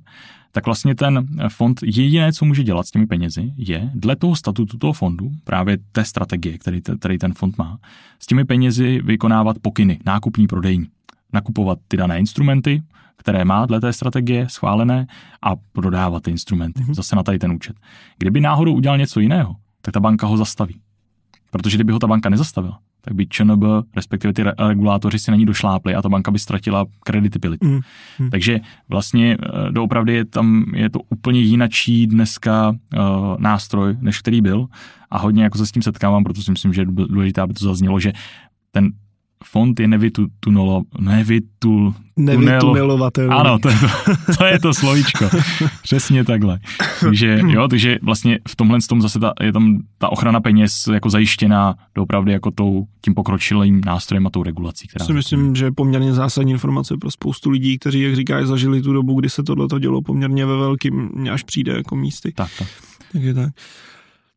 tak 0.51 0.65
vlastně 0.65 0.95
ten 0.95 1.27
fond 1.49 1.79
jediné, 1.83 2.33
co 2.33 2.45
může 2.45 2.63
dělat 2.63 2.87
s 2.87 2.91
těmi 2.91 3.07
penězi, 3.07 3.53
je 3.57 3.91
dle 3.93 4.15
toho 4.15 4.35
statutu 4.35 4.77
toho 4.77 4.93
fondu, 4.93 5.31
právě 5.43 5.77
té 5.91 6.05
strategie, 6.05 6.57
který, 6.57 6.81
který 6.99 7.17
ten 7.17 7.33
fond 7.33 7.57
má, 7.57 7.77
s 8.19 8.27
těmi 8.27 8.45
penězi 8.45 9.01
vykonávat 9.03 9.59
pokyny, 9.59 9.99
nákupní, 10.05 10.47
prodejní 10.47 10.87
nakupovat 11.33 11.79
ty 11.87 11.97
dané 11.97 12.19
instrumenty, 12.19 12.83
které 13.17 13.45
má 13.45 13.65
dle 13.65 13.81
té 13.81 13.93
strategie 13.93 14.49
schválené 14.49 15.07
a 15.41 15.55
prodávat 15.55 16.23
ty 16.23 16.31
instrumenty 16.31 16.83
mm-hmm. 16.83 16.93
zase 16.93 17.15
na 17.15 17.23
tady 17.23 17.39
ten 17.39 17.51
účet. 17.51 17.75
Kdyby 18.17 18.41
náhodou 18.41 18.73
udělal 18.73 18.97
něco 18.97 19.19
jiného, 19.19 19.55
tak 19.81 19.93
ta 19.93 19.99
banka 19.99 20.27
ho 20.27 20.37
zastaví. 20.37 20.81
Protože 21.51 21.77
kdyby 21.77 21.93
ho 21.93 21.99
ta 21.99 22.07
banka 22.07 22.29
nezastavila, 22.29 22.79
tak 23.01 23.13
by 23.13 23.27
ČNB, 23.27 23.63
respektive 23.95 24.33
ty 24.33 24.43
regulátoři 24.67 25.19
si 25.19 25.31
na 25.31 25.37
ní 25.37 25.45
došlápli 25.45 25.95
a 25.95 26.01
ta 26.01 26.09
banka 26.09 26.31
by 26.31 26.39
ztratila 26.39 26.85
kreditibilitu. 27.03 27.67
Mm, 27.67 27.79
mm. 28.19 28.29
Takže 28.29 28.59
vlastně 28.89 29.37
eh, 29.41 29.71
doopravdy 29.71 30.13
je 30.13 30.25
tam 30.25 30.65
je 30.75 30.89
to 30.89 30.99
úplně 31.09 31.39
jinačí 31.39 32.07
dneska 32.07 32.69
uh, 32.69 32.75
nástroj, 33.39 33.97
než 34.01 34.19
který 34.19 34.41
byl 34.41 34.67
a 35.11 35.17
hodně 35.17 35.43
jako 35.43 35.57
se 35.57 35.65
s 35.65 35.71
tím 35.71 35.81
setkávám, 35.81 36.23
proto 36.23 36.41
si 36.41 36.51
myslím, 36.51 36.73
že 36.73 36.81
je 36.81 36.85
důležité, 36.85 37.41
aby 37.41 37.53
to 37.53 37.65
zaznělo, 37.65 37.99
že 37.99 38.13
ten 38.71 38.91
fond 39.43 39.79
je 39.79 39.87
nevytunelo, 39.87 40.81
nevytul, 40.99 41.93
Nevytunelovatelný. 42.17 43.35
Ano, 43.35 43.59
to 43.59 43.69
je 43.69 43.75
to, 43.79 43.87
to, 44.37 44.45
je 44.45 44.59
to 44.59 44.73
slovíčko. 44.73 45.25
Přesně 45.83 46.23
takhle. 46.23 46.59
Takže, 46.99 47.39
jo, 47.47 47.67
takže 47.67 47.99
vlastně 48.01 48.39
v 48.47 48.55
tomhle 48.55 48.79
tom 48.89 49.01
zase 49.01 49.19
ta, 49.19 49.33
je 49.41 49.53
tam 49.53 49.79
ta 49.97 50.11
ochrana 50.11 50.41
peněz 50.41 50.87
jako 50.93 51.09
zajištěná 51.09 51.75
opravdu 51.97 52.31
jako 52.31 52.51
tou, 52.51 52.85
tím 53.01 53.13
pokročilým 53.13 53.81
nástrojem 53.85 54.27
a 54.27 54.29
tou 54.29 54.43
regulací. 54.43 54.87
Která 54.87 55.05
si 55.05 55.13
myslím, 55.13 55.55
že 55.55 55.65
je 55.65 55.71
poměrně 55.71 56.13
zásadní 56.13 56.51
informace 56.51 56.97
pro 56.97 57.11
spoustu 57.11 57.49
lidí, 57.49 57.79
kteří, 57.79 58.01
jak 58.01 58.15
říkáš, 58.15 58.45
zažili 58.45 58.81
tu 58.81 58.93
dobu, 58.93 59.19
kdy 59.19 59.29
se 59.29 59.43
tohle 59.43 59.67
dělo 59.79 60.01
poměrně 60.01 60.45
ve 60.45 60.57
velkým, 60.57 61.09
až 61.31 61.43
přijde 61.43 61.71
jako 61.71 61.95
místy. 61.95 62.31
Tak, 62.35 62.49
tak. 62.59 62.67
Takže 63.11 63.33
tak. 63.33 63.53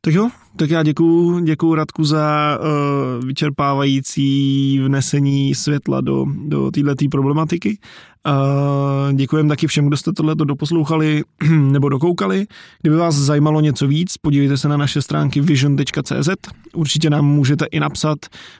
Tak 0.04 0.14
jo, 0.14 0.28
tak 0.56 0.70
já 0.70 0.82
děkuju, 0.82 1.38
děkuju 1.38 1.74
Radku 1.74 2.04
za 2.04 2.58
uh, 2.60 3.24
vyčerpávající 3.26 4.78
vnesení 4.78 5.54
světla 5.54 6.00
do, 6.00 6.26
do 6.46 6.70
této 6.70 7.04
problematiky. 7.10 7.78
Uh, 8.26 9.12
děkujem 9.12 9.48
taky 9.48 9.66
všem, 9.66 9.86
kdo 9.86 9.96
jste 9.96 10.12
tohleto 10.12 10.44
doposlouchali 10.44 11.22
nebo 11.50 11.88
dokoukali. 11.88 12.46
Kdyby 12.80 12.96
vás 12.96 13.14
zajímalo 13.14 13.60
něco 13.60 13.86
víc, 13.86 14.16
podívejte 14.16 14.56
se 14.56 14.68
na 14.68 14.76
naše 14.76 15.02
stránky 15.02 15.40
vision.cz. 15.40 16.28
Určitě 16.74 17.10
nám 17.10 17.26
můžete 17.26 17.64
i 17.64 17.80
napsat, 17.80 18.18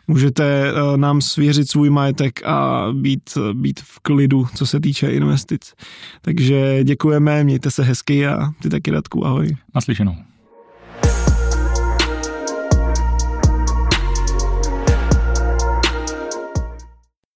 můžete 0.09 0.73
uh, 0.73 0.97
nám 0.97 1.21
svěřit 1.21 1.71
svůj 1.71 1.91
majetek 1.91 2.47
a 2.47 2.87
být, 2.93 3.39
být 3.53 3.81
v 3.81 4.01
klidu, 4.01 4.47
co 4.55 4.67
se 4.67 4.81
týče 4.81 5.11
investic. 5.11 5.73
Takže 6.23 6.85
děkujeme, 6.85 7.45
mějte 7.45 7.71
se 7.71 7.83
hezky 7.83 8.27
a 8.27 8.51
ty 8.63 8.69
taky 8.69 8.91
Radku, 8.91 9.27
ahoj. 9.27 9.57
Naslyšenou. 9.75 10.34